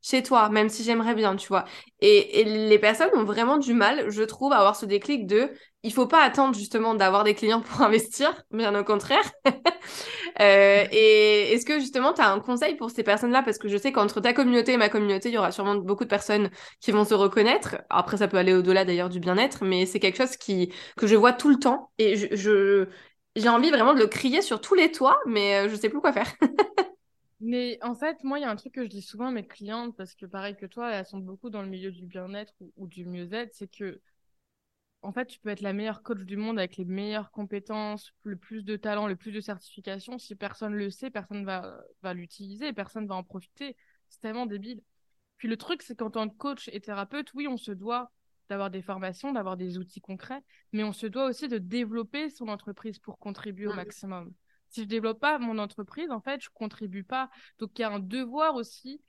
chez 0.06 0.22
toi, 0.22 0.48
même 0.50 0.68
si 0.68 0.84
j'aimerais 0.84 1.14
bien, 1.14 1.34
tu 1.34 1.48
vois. 1.48 1.64
Et, 2.00 2.44
les 2.44 2.78
personnes 2.78 3.10
ont 3.14 3.24
vraiment 3.24 3.58
du 3.58 3.74
mal, 3.74 4.08
je 4.10 4.22
trouve, 4.22 4.52
à 4.52 4.58
avoir 4.58 4.76
ce 4.76 4.86
déclic 4.86 5.26
de 5.26 5.50
il 5.82 5.92
faut 5.92 6.06
pas 6.06 6.22
attendre 6.22 6.54
justement 6.56 6.94
d'avoir 6.94 7.24
des 7.24 7.34
clients 7.34 7.60
pour 7.60 7.82
investir, 7.82 8.42
bien 8.50 8.78
au 8.78 8.84
contraire. 8.84 9.24
Euh, 10.38 10.84
et 10.92 11.54
est-ce 11.54 11.64
que 11.64 11.80
justement 11.80 12.12
tu 12.12 12.20
as 12.20 12.30
un 12.30 12.40
conseil 12.40 12.74
pour 12.76 12.90
ces 12.90 13.02
personnes-là? 13.02 13.42
Parce 13.42 13.56
que 13.56 13.68
je 13.68 13.78
sais 13.78 13.90
qu'entre 13.90 14.20
ta 14.20 14.34
communauté 14.34 14.72
et 14.72 14.76
ma 14.76 14.90
communauté, 14.90 15.30
il 15.30 15.34
y 15.34 15.38
aura 15.38 15.50
sûrement 15.50 15.76
beaucoup 15.76 16.04
de 16.04 16.10
personnes 16.10 16.50
qui 16.80 16.90
vont 16.90 17.06
se 17.06 17.14
reconnaître. 17.14 17.78
Après, 17.88 18.18
ça 18.18 18.28
peut 18.28 18.36
aller 18.36 18.52
au-delà 18.52 18.84
d'ailleurs 18.84 19.08
du 19.08 19.18
bien-être, 19.18 19.64
mais 19.64 19.86
c'est 19.86 19.98
quelque 19.98 20.18
chose 20.18 20.36
qui, 20.36 20.70
que 20.98 21.06
je 21.06 21.16
vois 21.16 21.32
tout 21.32 21.48
le 21.48 21.56
temps. 21.56 21.90
Et 21.96 22.16
je, 22.16 22.86
j'ai 23.34 23.48
envie 23.48 23.70
vraiment 23.70 23.94
de 23.94 23.98
le 24.00 24.08
crier 24.08 24.42
sur 24.42 24.60
tous 24.60 24.74
les 24.74 24.92
toits, 24.92 25.18
mais 25.24 25.66
euh, 25.66 25.68
je 25.70 25.76
sais 25.76 25.88
plus 25.88 26.00
quoi 26.00 26.12
faire. 26.12 26.30
Mais 27.40 27.78
en 27.82 27.94
fait, 27.94 28.24
moi, 28.24 28.38
il 28.38 28.42
y 28.42 28.44
a 28.44 28.50
un 28.50 28.56
truc 28.56 28.74
que 28.74 28.82
je 28.82 28.88
dis 28.88 29.02
souvent 29.02 29.26
à 29.26 29.30
mes 29.30 29.46
clientes, 29.46 29.94
parce 29.96 30.14
que 30.14 30.26
pareil 30.26 30.56
que 30.56 30.66
toi, 30.66 30.90
elles 30.90 31.04
sont 31.04 31.18
beaucoup 31.18 31.50
dans 31.50 31.62
le 31.62 31.68
milieu 31.68 31.90
du 31.90 32.06
bien-être 32.06 32.54
ou, 32.76 32.86
du 32.86 33.04
mieux-être, 33.04 33.54
c'est 33.54 33.70
que, 33.70 34.00
en 35.02 35.12
fait, 35.12 35.26
tu 35.26 35.38
peux 35.38 35.50
être 35.50 35.60
la 35.60 35.74
meilleure 35.74 36.02
coach 36.02 36.20
du 36.20 36.36
monde 36.36 36.58
avec 36.58 36.78
les 36.78 36.86
meilleures 36.86 37.30
compétences, 37.30 38.12
le 38.22 38.36
plus 38.36 38.64
de 38.64 38.76
talent, 38.76 39.06
le 39.06 39.16
plus 39.16 39.32
de 39.32 39.40
certifications. 39.40 40.18
Si 40.18 40.34
personne 40.34 40.74
le 40.74 40.90
sait, 40.90 41.10
personne 41.10 41.44
va, 41.44 41.78
va 42.02 42.14
l'utiliser, 42.14 42.72
personne 42.72 43.06
va 43.06 43.14
en 43.14 43.22
profiter. 43.22 43.76
C'est 44.08 44.20
tellement 44.20 44.46
débile. 44.46 44.82
Puis 45.36 45.48
le 45.48 45.56
truc, 45.58 45.82
c'est 45.82 45.96
qu'en 45.96 46.10
tant 46.10 46.28
que 46.28 46.36
coach 46.36 46.70
et 46.72 46.80
thérapeute, 46.80 47.32
oui, 47.34 47.46
on 47.46 47.58
se 47.58 47.72
doit 47.72 48.10
d'avoir 48.48 48.70
des 48.70 48.82
formations, 48.82 49.32
d'avoir 49.32 49.56
des 49.56 49.76
outils 49.76 50.00
concrets, 50.00 50.42
mais 50.72 50.84
on 50.84 50.92
se 50.92 51.06
doit 51.06 51.26
aussi 51.26 51.48
de 51.48 51.58
développer 51.58 52.30
son 52.30 52.48
entreprise 52.48 52.98
pour 52.98 53.18
contribuer 53.18 53.66
au 53.66 53.74
maximum. 53.74 54.32
Si 54.68 54.82
je 54.82 54.86
développe 54.86 55.20
pas 55.20 55.38
mon 55.38 55.58
entreprise, 55.58 56.10
en 56.10 56.20
fait, 56.20 56.42
je 56.42 56.48
contribue 56.52 57.04
pas. 57.04 57.30
Donc 57.58 57.78
il 57.78 57.82
y 57.82 57.84
a 57.84 57.90
un 57.90 57.98
devoir 57.98 58.54
aussi 58.54 59.00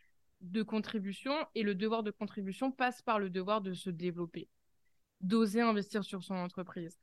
de 0.42 0.64
contribution 0.64 1.34
et 1.56 1.64
le 1.64 1.76
devoir 1.76 2.04
de 2.04 2.12
contribution 2.12 2.72
passe 2.72 3.02
par 3.02 3.20
le 3.20 3.30
devoir 3.30 3.62
de 3.62 3.74
se 3.74 3.90
développer, 3.90 4.50
d'oser 5.22 5.62
investir 5.62 6.04
sur 6.04 6.24
son 6.24 6.36
entreprise. 6.36 6.98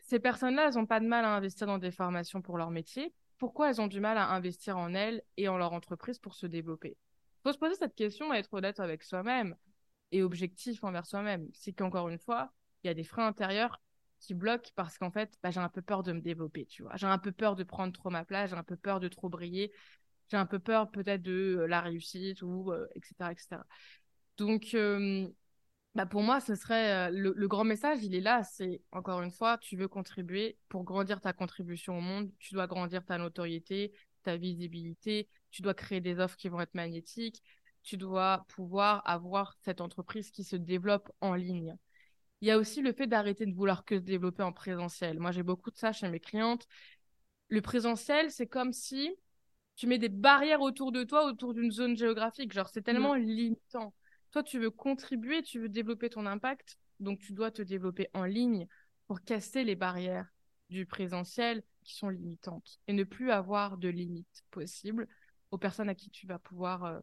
Ces 0.00 0.20
personnes-là, 0.20 0.68
elles 0.68 0.74
n'ont 0.74 0.86
pas 0.86 1.00
de 1.00 1.06
mal 1.06 1.24
à 1.24 1.34
investir 1.34 1.66
dans 1.66 1.78
des 1.78 1.90
formations 1.90 2.42
pour 2.42 2.58
leur 2.58 2.70
métier. 2.70 3.12
Pourquoi 3.38 3.70
elles 3.70 3.80
ont 3.80 3.86
du 3.86 4.00
mal 4.00 4.18
à 4.18 4.30
investir 4.30 4.78
en 4.78 4.94
elles 4.94 5.22
et 5.36 5.48
en 5.48 5.58
leur 5.58 5.72
entreprise 5.72 6.18
pour 6.18 6.34
se 6.34 6.46
développer? 6.46 6.90
Il 6.90 7.42
faut 7.42 7.52
se 7.52 7.58
poser 7.58 7.74
cette 7.74 7.94
question 7.94 8.32
et 8.32 8.38
être 8.38 8.54
honnête 8.54 8.80
avec 8.80 9.02
soi-même 9.02 9.56
et 10.12 10.22
objectif 10.22 10.82
envers 10.84 11.06
soi-même. 11.06 11.48
C'est 11.52 11.72
qu'encore 11.72 12.08
une 12.08 12.18
fois, 12.18 12.52
il 12.82 12.88
y 12.88 12.90
a 12.90 12.94
des 12.94 13.04
freins 13.04 13.26
intérieurs 13.26 13.80
qui 14.26 14.34
bloquent 14.34 14.70
parce 14.74 14.98
qu'en 14.98 15.10
fait, 15.10 15.38
bah, 15.42 15.50
j'ai 15.50 15.60
un 15.60 15.68
peu 15.68 15.82
peur 15.82 16.02
de 16.02 16.12
me 16.12 16.20
développer, 16.20 16.66
tu 16.66 16.82
vois. 16.82 16.96
J'ai 16.96 17.06
un 17.06 17.18
peu 17.18 17.32
peur 17.32 17.54
de 17.54 17.62
prendre 17.62 17.92
trop 17.92 18.10
ma 18.10 18.24
place, 18.24 18.50
j'ai 18.50 18.56
un 18.56 18.64
peu 18.64 18.76
peur 18.76 18.98
de 19.00 19.08
trop 19.08 19.28
briller, 19.28 19.72
j'ai 20.28 20.36
un 20.36 20.46
peu 20.46 20.58
peur 20.58 20.90
peut-être 20.90 21.22
de 21.22 21.58
euh, 21.60 21.66
la 21.66 21.80
réussite 21.80 22.42
ou 22.42 22.72
etc., 22.96 23.14
euh, 23.20 23.30
etc. 23.30 23.66
Donc, 24.36 24.74
euh, 24.74 25.28
bah, 25.94 26.06
pour 26.06 26.22
moi, 26.22 26.40
ce 26.40 26.54
serait 26.56 27.10
le, 27.12 27.32
grand 27.48 27.64
message, 27.64 28.02
il 28.02 28.14
est 28.14 28.20
là. 28.20 28.42
C'est 28.42 28.82
encore 28.92 29.22
une 29.22 29.30
fois, 29.30 29.58
tu 29.58 29.76
veux 29.76 29.88
contribuer 29.88 30.58
pour 30.68 30.84
grandir 30.84 31.20
ta 31.20 31.32
contribution 31.32 31.98
au 31.98 32.00
monde, 32.00 32.30
tu 32.38 32.54
dois 32.54 32.66
grandir 32.66 33.04
ta 33.04 33.18
notoriété, 33.18 33.94
ta 34.24 34.36
visibilité, 34.36 35.28
tu 35.50 35.62
dois 35.62 35.74
créer 35.74 36.00
des 36.00 36.18
offres 36.18 36.36
qui 36.36 36.48
vont 36.48 36.60
être 36.60 36.74
magnétiques, 36.74 37.42
tu 37.82 37.96
dois 37.96 38.44
pouvoir 38.48 39.08
avoir 39.08 39.54
cette 39.62 39.80
entreprise 39.80 40.30
qui 40.30 40.44
se 40.44 40.56
développe 40.56 41.10
en 41.20 41.34
ligne. 41.34 41.76
Il 42.40 42.48
y 42.48 42.50
a 42.50 42.58
aussi 42.58 42.82
le 42.82 42.92
fait 42.92 43.06
d'arrêter 43.06 43.46
de 43.46 43.54
vouloir 43.54 43.84
que 43.84 43.96
se 43.98 44.02
développer 44.02 44.42
en 44.42 44.52
présentiel. 44.52 45.18
Moi, 45.18 45.30
j'ai 45.30 45.42
beaucoup 45.42 45.70
de 45.70 45.76
ça 45.76 45.92
chez 45.92 46.08
mes 46.08 46.20
clientes. 46.20 46.66
Le 47.48 47.60
présentiel, 47.62 48.30
c'est 48.30 48.46
comme 48.46 48.72
si 48.72 49.16
tu 49.76 49.86
mets 49.86 49.98
des 49.98 50.08
barrières 50.08 50.60
autour 50.60 50.92
de 50.92 51.04
toi, 51.04 51.24
autour 51.26 51.54
d'une 51.54 51.70
zone 51.70 51.96
géographique. 51.96 52.52
Genre, 52.52 52.68
c'est 52.68 52.82
tellement 52.82 53.14
mm. 53.14 53.20
limitant. 53.20 53.94
Toi, 54.32 54.42
tu 54.42 54.58
veux 54.58 54.70
contribuer, 54.70 55.42
tu 55.42 55.60
veux 55.60 55.68
développer 55.68 56.10
ton 56.10 56.26
impact, 56.26 56.76
donc 57.00 57.20
tu 57.20 57.32
dois 57.32 57.50
te 57.50 57.62
développer 57.62 58.08
en 58.12 58.24
ligne 58.24 58.66
pour 59.06 59.22
casser 59.22 59.64
les 59.64 59.76
barrières 59.76 60.28
du 60.68 60.84
présentiel 60.84 61.62
qui 61.84 61.94
sont 61.94 62.08
limitantes 62.08 62.80
et 62.88 62.92
ne 62.92 63.04
plus 63.04 63.30
avoir 63.30 63.78
de 63.78 63.88
limites 63.88 64.44
possibles 64.50 65.06
aux 65.52 65.58
personnes 65.58 65.88
à 65.88 65.94
qui 65.94 66.10
tu 66.10 66.26
vas 66.26 66.38
pouvoir 66.38 66.84
euh, 66.84 67.00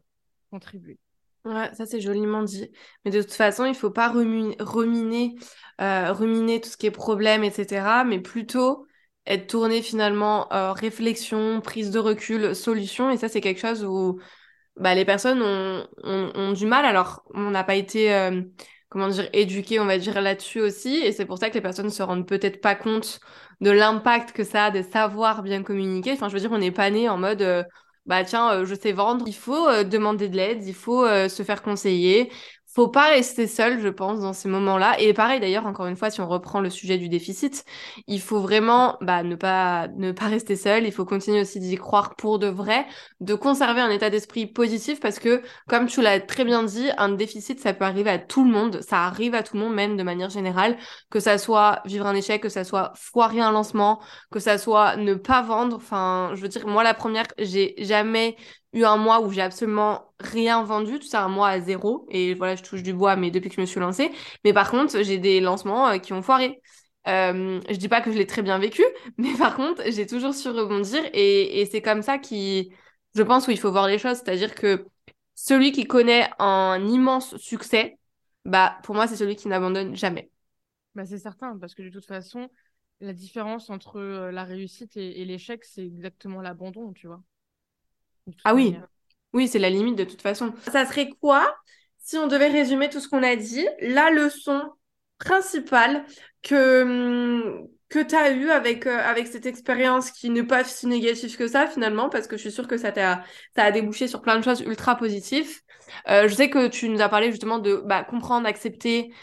contribuer. 0.52 1.00
Ouais, 1.46 1.74
ça 1.74 1.86
c'est 1.86 2.00
joliment 2.00 2.42
dit. 2.44 2.72
Mais 3.04 3.12
de 3.12 3.22
toute 3.22 3.34
façon, 3.34 3.66
il 3.66 3.76
faut 3.76 3.92
pas 3.92 4.08
ruminer, 4.10 4.56
ruminer, 4.60 5.36
euh, 5.82 6.14
ruminer 6.14 6.62
tout 6.62 6.70
ce 6.70 6.78
qui 6.78 6.86
est 6.86 6.92
problème, 6.92 7.44
etc. 7.44 8.06
Mais 8.06 8.20
plutôt 8.22 8.88
être 9.26 9.48
tourné 9.48 9.82
finalement 9.82 10.52
euh, 10.54 10.72
réflexion, 10.72 11.60
prise 11.60 11.92
de 11.92 12.00
recul, 12.00 12.56
solution. 12.56 13.10
Et 13.12 13.18
ça, 13.18 13.28
c'est 13.28 13.42
quelque 13.42 13.60
chose 13.60 13.84
où 13.84 14.20
bah, 14.78 14.96
les 14.96 15.06
personnes 15.06 15.42
ont, 15.42 15.88
ont, 16.04 16.54
du 16.54 16.66
mal. 16.66 16.86
Alors, 16.86 17.24
on 17.34 17.52
n'a 17.52 17.64
pas 17.66 17.76
été, 17.76 18.14
euh, 18.14 18.42
comment 18.90 19.10
dire, 19.10 19.30
éduqués, 19.34 19.80
on 19.82 19.86
va 19.86 19.98
dire, 19.98 20.22
là-dessus 20.22 20.62
aussi. 20.62 20.96
Et 20.98 21.12
c'est 21.12 21.26
pour 21.26 21.40
ça 21.40 21.50
que 21.50 21.56
les 21.56 21.62
personnes 21.62 21.88
ne 21.88 21.92
se 21.92 22.04
rendent 22.04 22.28
peut-être 22.28 22.62
pas 22.62 22.76
compte 22.76 23.20
de 23.62 23.70
l'impact 23.72 24.32
que 24.32 24.46
ça 24.46 24.66
a 24.66 24.72
de 24.72 24.82
savoir 24.82 25.44
bien 25.44 25.64
communiquer. 25.64 26.14
Enfin, 26.14 26.30
je 26.30 26.34
veux 26.36 26.40
dire, 26.40 26.52
on 26.54 26.58
n'est 26.60 26.72
pas 26.72 26.90
né 26.90 27.10
en 27.10 27.18
mode 27.18 27.66
bah 28.06 28.24
tiens, 28.26 28.52
euh, 28.54 28.66
je 28.66 28.76
sais 28.76 28.92
vendre, 28.92 29.26
il 29.28 29.36
faut 29.36 29.68
euh, 29.70 29.84
demander 29.84 30.28
de 30.30 30.36
l'aide, 30.36 30.66
il 30.66 30.74
faut 30.74 31.06
euh, 31.06 31.30
se 31.30 31.44
faire 31.44 31.62
conseiller, 31.62 32.32
faut 32.74 32.88
pas 32.88 33.10
rester 33.10 33.46
seul, 33.48 33.80
je 33.80 33.88
pense, 33.88 34.22
dans 34.22 34.34
ces 34.34 34.50
moments-là. 34.50 35.00
Et 35.00 35.14
pareil, 35.14 35.40
d'ailleurs, 35.40 35.68
encore 35.68 35.86
une 35.86 35.96
fois, 35.96 36.10
si 36.10 36.22
on 36.22 36.28
reprend 36.28 36.60
le 36.60 36.72
sujet 36.72 36.98
du 36.98 37.08
déficit, 37.08 37.66
il 38.08 38.20
faut 38.20 38.40
vraiment 38.40 38.98
bah, 39.02 39.22
ne, 39.22 39.36
pas, 39.36 39.88
ne 39.90 40.12
pas 40.12 40.26
rester 40.26 40.56
seul. 40.56 40.86
Il 40.86 40.92
faut 40.92 41.06
continuer 41.06 41.42
aussi 41.42 41.60
d'y 41.60 41.76
croire 41.76 42.16
pour 42.16 42.40
de 42.40 42.48
vrai, 42.48 42.88
de 43.20 43.36
conserver 43.36 43.82
un 43.82 43.92
état 43.92 44.10
d'esprit 44.10 44.48
positif 44.48 45.00
parce 45.00 45.20
que, 45.20 45.44
comme 45.68 45.86
tu 45.86 46.02
l'as 46.02 46.20
très 46.20 46.46
bien 46.46 46.64
dit, 46.64 46.90
un 46.98 47.10
déficit, 47.10 47.60
ça 47.60 47.74
peut 47.74 47.86
arriver 47.86 48.10
à 48.10 48.18
tout 48.18 48.44
le 48.44 48.52
monde. 48.52 48.82
Ça 48.82 49.06
arrive 49.06 49.36
à 49.36 49.44
tout 49.44 49.56
le 49.56 49.64
monde, 49.64 49.76
même 49.76 49.96
de 49.96 50.04
manière 50.04 50.30
générale, 50.32 50.78
que 51.12 51.20
ça 51.20 51.38
soit 51.38 51.82
vivre 51.86 52.08
un 52.08 52.16
échec, 52.16 52.42
que 52.42 52.50
ça 52.50 52.64
soit 52.64 52.92
foirer 52.96 53.40
un 53.42 53.52
lancement, 53.52 54.02
que 54.32 54.40
ça 54.40 54.58
soit 54.58 54.96
ne 54.98 55.14
pas 55.14 55.44
vendre. 55.44 55.76
Enfin, 55.76 56.32
je 56.34 56.42
veux 56.42 56.48
dire, 56.48 56.68
moi, 56.68 56.84
la 56.84 56.96
première, 56.96 57.28
j'ai 57.38 57.76
jamais 57.78 58.36
eu 58.74 58.84
un 58.86 58.98
mois 58.98 59.22
où 59.22 59.32
j'ai 59.32 59.42
absolument 59.42 60.14
rien 60.20 60.64
vendu, 60.64 61.00
tout 61.00 61.08
ça 61.08 61.24
un 61.24 61.30
mois 61.30 61.50
à 61.50 61.60
zéro. 61.62 62.08
Et 62.10 62.34
voilà, 62.34 62.56
je 62.56 62.64
touche 62.64 62.84
du 62.84 62.94
bois, 62.94 63.16
mais 63.16 63.32
depuis 63.32 63.50
que 63.50 63.56
je 63.56 63.62
me 63.62 63.66
suis 63.66 63.80
lancée. 63.80 64.12
Mais 64.44 64.54
par 64.54 64.72
contre, 64.72 65.02
j'ai 65.04 65.18
des 65.18 65.40
lancements 65.40 65.90
euh, 65.90 65.98
qui 65.98 66.14
ont 66.14 66.22
foiré. 66.22 66.62
Euh, 67.08 67.60
je 67.70 67.76
dis 67.76 67.90
pas 67.90 68.02
que 68.02 68.12
je 68.12 68.18
l'ai 68.18 68.28
très 68.28 68.42
bien 68.42 68.60
vécu, 68.60 68.84
mais 69.18 69.34
par 69.38 69.56
contre, 69.56 69.84
j'ai 69.92 70.08
toujours 70.08 70.34
su 70.34 70.50
rebondir. 70.50 71.04
Et, 71.14 71.62
et 71.62 71.66
c'est 71.66 71.82
comme 71.82 72.02
ça 72.02 72.18
qui, 72.18 72.72
je 73.16 73.24
pense, 73.24 73.48
où 73.48 73.52
il 73.52 73.60
faut 73.60 73.72
voir 73.72 73.88
les 73.88 73.98
choses. 74.00 74.18
C'est-à-dire 74.18 74.56
que 74.56 74.86
celui 75.36 75.72
qui 75.72 75.86
connaît 75.86 76.30
un 76.40 76.84
immense 76.88 77.36
succès, 77.38 77.98
bah, 78.46 78.78
pour 78.84 78.96
moi, 78.96 79.08
c'est 79.08 79.16
celui 79.16 79.36
qui 79.36 79.48
n'abandonne 79.48 79.96
jamais. 79.96 80.30
Bah, 80.96 81.06
c'est 81.06 81.20
certain, 81.20 81.58
parce 81.58 81.74
que 81.76 81.82
de 81.84 81.90
toute 81.90 82.06
façon, 82.06 82.50
la 83.00 83.14
différence 83.14 83.70
entre 83.70 83.98
euh, 84.00 84.32
la 84.32 84.44
réussite 84.44 84.98
et 84.98 85.26
l'échec, 85.26 85.64
c'est 85.66 85.86
exactement 85.86 86.42
l'abandon, 86.42 86.94
tu 86.94 87.08
vois. 87.08 87.24
Ah 88.44 88.54
oui, 88.54 88.78
oui, 89.34 89.48
c'est 89.48 89.60
la 89.60 89.70
limite 89.70 89.96
de 89.96 90.04
toute 90.04 90.22
façon. 90.22 90.54
Ça 90.72 90.86
serait 90.86 91.10
quoi 91.22 91.56
si 92.00 92.18
on 92.18 92.28
devait 92.28 92.50
résumer 92.50 92.90
tout 92.90 93.00
ce 93.00 93.08
qu'on 93.08 93.24
a 93.24 93.36
dit? 93.36 93.66
La 93.82 94.12
leçon 94.12 94.62
principale 95.20 96.06
que, 96.42 96.84
hum, 96.84 97.68
que 97.90 98.00
tu 98.00 98.16
as 98.16 98.32
eue 98.32 98.50
avec, 98.50 98.88
euh, 98.88 99.00
avec 99.00 99.28
cette 99.28 99.46
expérience 99.46 100.12
qui 100.12 100.30
n'est 100.30 100.44
pas 100.44 100.64
si 100.64 100.88
négative 100.88 101.38
que 101.38 101.48
ça 101.48 101.68
finalement, 101.68 102.10
parce 102.10 102.28
que 102.28 102.36
je 102.38 102.42
suis 102.42 102.52
sûre 102.52 102.68
que 102.68 102.78
ça, 102.78 102.90
a, 102.98 103.24
ça 103.56 103.64
a 103.64 103.72
débouché 103.72 104.08
sur 104.08 104.22
plein 104.22 104.38
de 104.38 104.44
choses 104.44 104.62
ultra 104.62 104.96
positives. 104.98 105.62
Euh, 106.10 106.28
je 106.28 106.34
sais 106.34 106.50
que 106.50 106.68
tu 106.68 106.90
nous 106.90 107.02
as 107.02 107.10
parlé 107.10 107.32
justement 107.32 107.60
de 107.60 107.82
bah, 107.86 108.04
comprendre, 108.04 108.48
accepter 108.48 109.14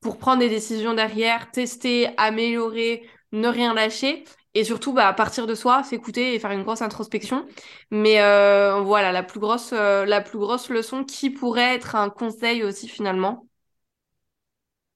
pour 0.00 0.18
prendre 0.18 0.40
des 0.40 0.48
décisions 0.48 0.94
derrière, 0.94 1.50
tester, 1.50 2.10
améliorer, 2.16 3.08
ne 3.32 3.48
rien 3.48 3.74
lâcher 3.74 4.24
et 4.56 4.64
surtout 4.64 4.94
bah, 4.94 5.12
partir 5.12 5.46
de 5.46 5.54
soi, 5.54 5.82
s'écouter 5.82 6.34
et 6.34 6.38
faire 6.38 6.50
une 6.50 6.62
grosse 6.62 6.80
introspection. 6.80 7.46
Mais 7.90 8.22
euh, 8.22 8.80
voilà, 8.80 9.12
la 9.12 9.22
plus 9.22 9.38
grosse, 9.38 9.74
euh, 9.74 10.06
la 10.06 10.22
plus 10.22 10.38
grosse 10.38 10.70
leçon 10.70 11.04
qui 11.04 11.28
pourrait 11.28 11.74
être 11.74 11.94
un 11.94 12.08
conseil 12.08 12.62
aussi 12.64 12.88
finalement. 12.88 13.46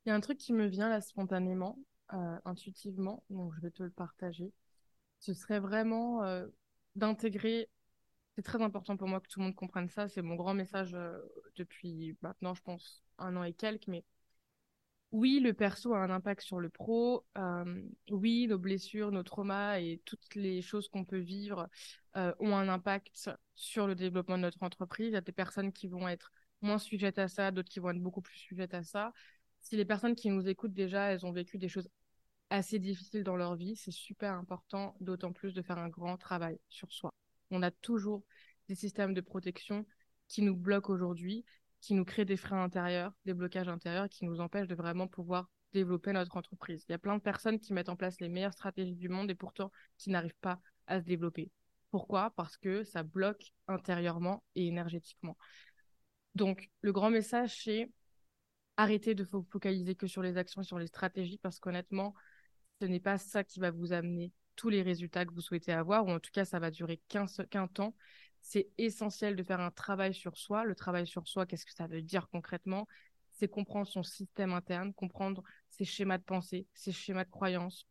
Il 0.04 0.08
y 0.08 0.12
a 0.12 0.14
un 0.14 0.20
truc 0.20 0.38
qui 0.38 0.54
me 0.54 0.66
vient 0.66 0.88
là 0.88 1.02
spontanément, 1.02 1.78
euh, 2.14 2.38
intuitivement, 2.46 3.22
donc 3.28 3.52
je 3.54 3.60
vais 3.60 3.70
te 3.70 3.82
le 3.82 3.90
partager. 3.90 4.50
Ce 5.18 5.34
serait 5.34 5.60
vraiment 5.60 6.22
d'intégrer. 6.96 7.68
C'est 8.36 8.42
très 8.42 8.62
important 8.62 8.96
pour 8.96 9.08
moi 9.08 9.20
que 9.20 9.28
tout 9.28 9.40
le 9.40 9.44
monde 9.44 9.54
comprenne 9.54 9.90
ça. 9.90 10.08
C'est 10.08 10.22
mon 10.22 10.36
grand 10.36 10.54
message 10.54 10.96
depuis 11.56 12.16
maintenant, 12.22 12.54
je 12.54 12.62
pense, 12.62 13.02
un 13.18 13.36
an 13.36 13.44
et 13.44 13.52
quelques, 13.52 13.88
mais 13.88 14.04
oui, 15.12 15.40
le 15.40 15.52
perso 15.52 15.94
a 15.94 15.98
un 15.98 16.10
impact 16.10 16.42
sur 16.42 16.60
le 16.60 16.68
pro. 16.68 17.24
Oui, 18.10 18.46
nos 18.46 18.58
blessures, 18.58 19.10
nos 19.10 19.22
traumas 19.22 19.80
et 19.80 20.00
toutes 20.04 20.34
les 20.34 20.62
choses 20.62 20.88
qu'on 20.88 21.04
peut 21.04 21.18
vivre 21.18 21.68
ont 22.14 22.56
un 22.56 22.68
impact 22.68 23.30
sur 23.54 23.86
le 23.86 23.94
développement 23.94 24.36
de 24.36 24.42
notre 24.42 24.62
entreprise. 24.62 25.08
Il 25.08 25.14
y 25.14 25.16
a 25.16 25.20
des 25.20 25.32
personnes 25.32 25.72
qui 25.72 25.88
vont 25.88 26.08
être 26.08 26.32
moins 26.62 26.78
sujettes 26.78 27.18
à 27.18 27.28
ça, 27.28 27.50
d'autres 27.50 27.70
qui 27.70 27.80
vont 27.80 27.90
être 27.90 28.02
beaucoup 28.02 28.22
plus 28.22 28.36
sujettes 28.36 28.74
à 28.74 28.82
ça. 28.82 29.12
Si 29.62 29.76
les 29.76 29.84
personnes 29.84 30.14
qui 30.14 30.30
nous 30.30 30.48
écoutent 30.48 30.72
déjà, 30.72 31.12
elles 31.12 31.26
ont 31.26 31.32
vécu 31.32 31.58
des 31.58 31.68
choses 31.68 31.88
assez 32.50 32.78
difficiles 32.78 33.24
dans 33.24 33.36
leur 33.36 33.56
vie, 33.56 33.76
c'est 33.76 33.90
super 33.90 34.34
important, 34.34 34.96
d'autant 35.00 35.32
plus 35.32 35.54
de 35.54 35.62
faire 35.62 35.78
un 35.78 35.88
grand 35.88 36.16
travail 36.16 36.58
sur 36.68 36.92
soi. 36.92 37.10
On 37.50 37.62
a 37.62 37.70
toujours 37.70 38.24
des 38.68 38.74
systèmes 38.74 39.14
de 39.14 39.20
protection 39.20 39.86
qui 40.28 40.42
nous 40.42 40.56
bloquent 40.56 40.92
aujourd'hui 40.92 41.44
qui 41.80 41.94
nous 41.94 42.04
crée 42.04 42.24
des 42.24 42.36
freins 42.36 42.62
intérieurs, 42.62 43.12
des 43.24 43.34
blocages 43.34 43.68
intérieurs 43.68 44.08
qui 44.08 44.24
nous 44.24 44.40
empêchent 44.40 44.68
de 44.68 44.74
vraiment 44.74 45.08
pouvoir 45.08 45.48
développer 45.72 46.12
notre 46.12 46.36
entreprise. 46.36 46.84
Il 46.88 46.92
y 46.92 46.94
a 46.94 46.98
plein 46.98 47.16
de 47.16 47.22
personnes 47.22 47.58
qui 47.58 47.72
mettent 47.72 47.88
en 47.88 47.96
place 47.96 48.20
les 48.20 48.28
meilleures 48.28 48.52
stratégies 48.52 48.96
du 48.96 49.08
monde 49.08 49.30
et 49.30 49.34
pourtant 49.34 49.70
qui 49.96 50.10
n'arrivent 50.10 50.38
pas 50.40 50.60
à 50.86 51.00
se 51.00 51.04
développer. 51.04 51.50
Pourquoi? 51.90 52.30
Parce 52.36 52.56
que 52.56 52.84
ça 52.84 53.02
bloque 53.02 53.52
intérieurement 53.66 54.42
et 54.54 54.66
énergétiquement. 54.66 55.36
Donc, 56.34 56.70
le 56.80 56.92
grand 56.92 57.10
message, 57.10 57.62
c'est 57.64 57.90
arrêter 58.76 59.14
de 59.14 59.24
focaliser 59.24 59.94
que 59.94 60.06
sur 60.06 60.22
les 60.22 60.36
actions, 60.36 60.62
sur 60.62 60.78
les 60.78 60.86
stratégies, 60.86 61.38
parce 61.38 61.58
qu'honnêtement, 61.58 62.14
ce 62.80 62.86
n'est 62.86 63.00
pas 63.00 63.18
ça 63.18 63.44
qui 63.44 63.60
va 63.60 63.70
vous 63.70 63.92
amener 63.92 64.32
tous 64.56 64.68
les 64.68 64.82
résultats 64.82 65.24
que 65.24 65.32
vous 65.32 65.40
souhaitez 65.40 65.72
avoir, 65.72 66.06
ou 66.06 66.10
en 66.10 66.20
tout 66.20 66.30
cas, 66.32 66.44
ça 66.44 66.58
va 66.58 66.70
durer 66.70 67.00
qu'un 67.08 67.26
temps 67.66 67.94
c'est 68.42 68.68
essentiel 68.78 69.36
de 69.36 69.42
faire 69.42 69.60
un 69.60 69.70
travail 69.70 70.14
sur 70.14 70.36
soi. 70.36 70.64
Le 70.64 70.74
travail 70.74 71.06
sur 71.06 71.26
soi, 71.28 71.46
qu'est-ce 71.46 71.66
que 71.66 71.72
ça 71.74 71.86
veut 71.86 72.02
dire 72.02 72.28
concrètement? 72.30 72.86
C'est 73.32 73.48
comprendre 73.48 73.86
son 73.86 74.02
système 74.02 74.52
interne, 74.52 74.92
comprendre 74.94 75.42
ses 75.70 75.84
schémas 75.84 76.18
de 76.18 76.24
pensée, 76.24 76.66
ses 76.74 76.92
schémas 76.92 77.24
de 77.24 77.30
croyance, 77.30 77.86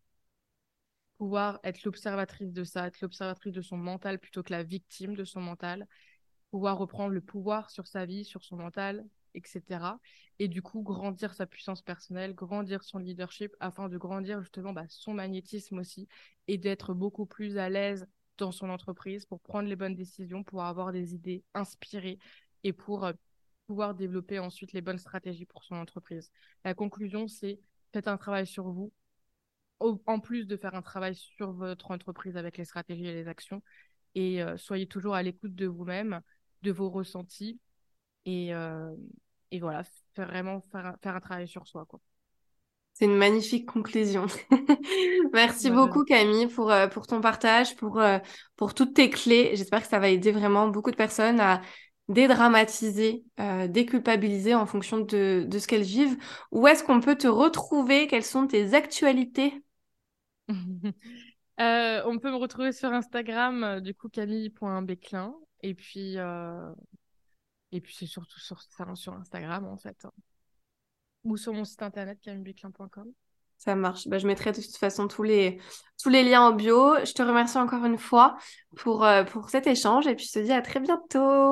pouvoir 1.18 1.60
être 1.64 1.84
l'observatrice 1.84 2.54
de 2.54 2.64
ça, 2.64 2.88
être 2.88 3.02
l'observatrice 3.02 3.54
de 3.54 3.62
son 3.62 3.78
mental 3.78 4.20
plutôt 4.20 4.44
que 4.44 4.52
la 4.54 4.64
victime 4.64 5.16
de 5.16 5.26
son 5.26 5.42
mental, 5.42 5.88
pouvoir 6.52 6.78
reprendre 6.78 7.14
le 7.14 7.22
pouvoir 7.22 7.70
sur 7.70 7.88
sa 7.88 8.06
vie, 8.06 8.26
sur 8.26 8.44
son 8.44 8.58
mental, 8.58 9.06
etc. 9.36 10.00
Et 10.40 10.48
du 10.48 10.62
coup, 10.62 10.82
grandir 10.82 11.34
sa 11.34 11.46
puissance 11.46 11.82
personnelle, 11.82 12.34
grandir 12.34 12.84
son 12.84 13.00
leadership 13.00 13.54
afin 13.60 13.90
de 13.90 13.98
grandir 13.98 14.42
justement 14.42 14.74
bah, 14.74 14.86
son 14.90 15.14
magnétisme 15.14 15.80
aussi 15.80 16.08
et 16.48 16.58
d'être 16.58 16.94
beaucoup 16.94 17.26
plus 17.26 17.58
à 17.58 17.70
l'aise 17.70 18.08
dans 18.40 18.52
son 18.52 18.70
entreprise 18.70 19.26
pour 19.26 19.40
prendre 19.40 19.70
les 19.70 19.76
bonnes 19.76 19.96
décisions, 19.96 20.44
pour 20.44 20.64
avoir 20.64 20.92
des 20.92 21.14
idées 21.14 21.44
inspirées 21.54 22.20
et 22.64 22.74
pour 22.74 23.06
euh, 23.06 23.14
pouvoir 23.68 23.94
développer 23.94 24.40
ensuite 24.40 24.74
les 24.74 24.82
bonnes 24.82 24.98
stratégies 24.98 25.46
pour 25.46 25.64
son 25.64 25.76
entreprise. 25.76 26.32
La 26.66 26.74
conclusion, 26.74 27.28
c'est 27.28 27.60
faites 27.94 28.08
un 28.08 28.18
travail 28.18 28.48
sur 28.48 28.70
vous, 28.70 28.92
en 29.80 30.20
plus 30.20 30.46
de 30.46 30.58
faire 30.58 30.76
un 30.76 30.82
travail 30.82 31.16
sur 31.16 31.52
votre 31.54 31.92
entreprise 31.92 32.36
avec 32.38 32.58
les 32.58 32.66
stratégies 32.66 33.08
et 33.08 33.14
les 33.14 33.28
actions, 33.28 33.62
et 34.16 34.44
euh, 34.44 34.58
soyez 34.58 34.88
toujours 34.88 35.16
à 35.16 35.24
l'écoute 35.24 35.56
de 35.56 35.68
vous-même, 35.68 36.22
de 36.64 36.72
vos 36.72 36.90
ressentis, 36.90 37.60
et, 38.26 38.54
euh, 38.54 38.94
voilà, 39.60 39.84
faire 40.14 40.28
vraiment 40.28 40.62
faire 40.62 40.96
faire 41.02 41.16
un 41.16 41.20
travail 41.20 41.48
sur 41.48 41.68
soi. 41.68 41.86
Quoi. 41.86 42.00
C'est 43.00 43.06
une 43.06 43.16
magnifique 43.16 43.66
conclusion. 43.66 44.26
Merci 45.34 45.70
beaucoup 45.70 46.04
Camille 46.04 46.48
pour, 46.48 46.70
euh, 46.70 46.88
pour 46.88 47.08
ton 47.08 47.22
partage, 47.22 47.78
pour, 47.78 48.02
pour 48.58 48.74
toutes 48.74 48.94
tes 48.94 49.10
clés. 49.10 49.52
J'espère 49.56 49.82
que 49.82 49.88
ça 49.88 50.00
va 50.00 50.10
aider 50.10 50.34
vraiment 50.34 50.68
beaucoup 50.68 50.92
de 50.92 50.98
personnes 50.98 51.40
à 51.40 51.62
dédramatiser, 52.10 53.24
euh, 53.40 53.68
déculpabiliser 53.68 54.56
en 54.56 54.66
fonction 54.66 55.00
de, 55.00 55.46
de 55.48 55.60
ce 55.60 55.68
qu'elles 55.68 55.84
vivent. 55.84 56.18
Où 56.52 56.68
est-ce 56.68 56.84
qu'on 56.84 57.00
peut 57.00 57.16
te 57.16 57.28
retrouver? 57.28 58.08
Quelles 58.08 58.26
sont 58.26 58.48
tes 58.48 58.74
actualités? 58.74 59.54
Euh, 61.60 62.02
On 62.06 62.20
peut 62.20 62.32
me 62.32 62.38
retrouver 62.38 62.72
sur 62.72 62.94
Instagram, 62.94 63.66
euh, 63.66 63.80
du 63.82 63.94
coup 63.94 64.08
camille.béclin. 64.08 65.36
Et 65.62 65.74
puis, 65.74 66.18
euh, 66.18 66.72
et 67.74 67.82
puis 67.82 67.94
c'est 67.94 68.06
surtout 68.06 68.40
sur, 68.40 68.62
sur 68.96 69.14
Instagram 69.14 69.66
en 69.66 69.76
fait. 69.76 70.08
Ou 71.24 71.38
sur 71.38 71.54
mon 71.54 71.66
site 71.66 71.82
internet 71.82 72.20
camillebéclin.com. 72.22 73.12
Ça 73.58 73.76
marche. 73.76 74.08
Bah, 74.08 74.20
je 74.20 74.28
mettrai 74.28 74.52
de 74.52 74.62
toute 74.62 74.78
façon 74.78 75.08
tous 75.08 75.24
les, 75.24 75.60
tous 76.02 76.10
les 76.10 76.24
liens 76.24 76.42
en 76.42 76.52
bio. 76.54 76.96
Je 77.04 77.12
te 77.12 77.22
remercie 77.22 77.58
encore 77.58 77.84
une 77.86 77.98
fois 77.98 78.38
pour, 78.78 79.06
pour 79.30 79.50
cet 79.50 79.68
échange 79.68 80.08
et 80.08 80.16
puis 80.16 80.26
je 80.26 80.40
te 80.40 80.40
dis 80.40 80.54
à 80.54 80.62
très 80.62 80.80
bientôt. 80.80 81.52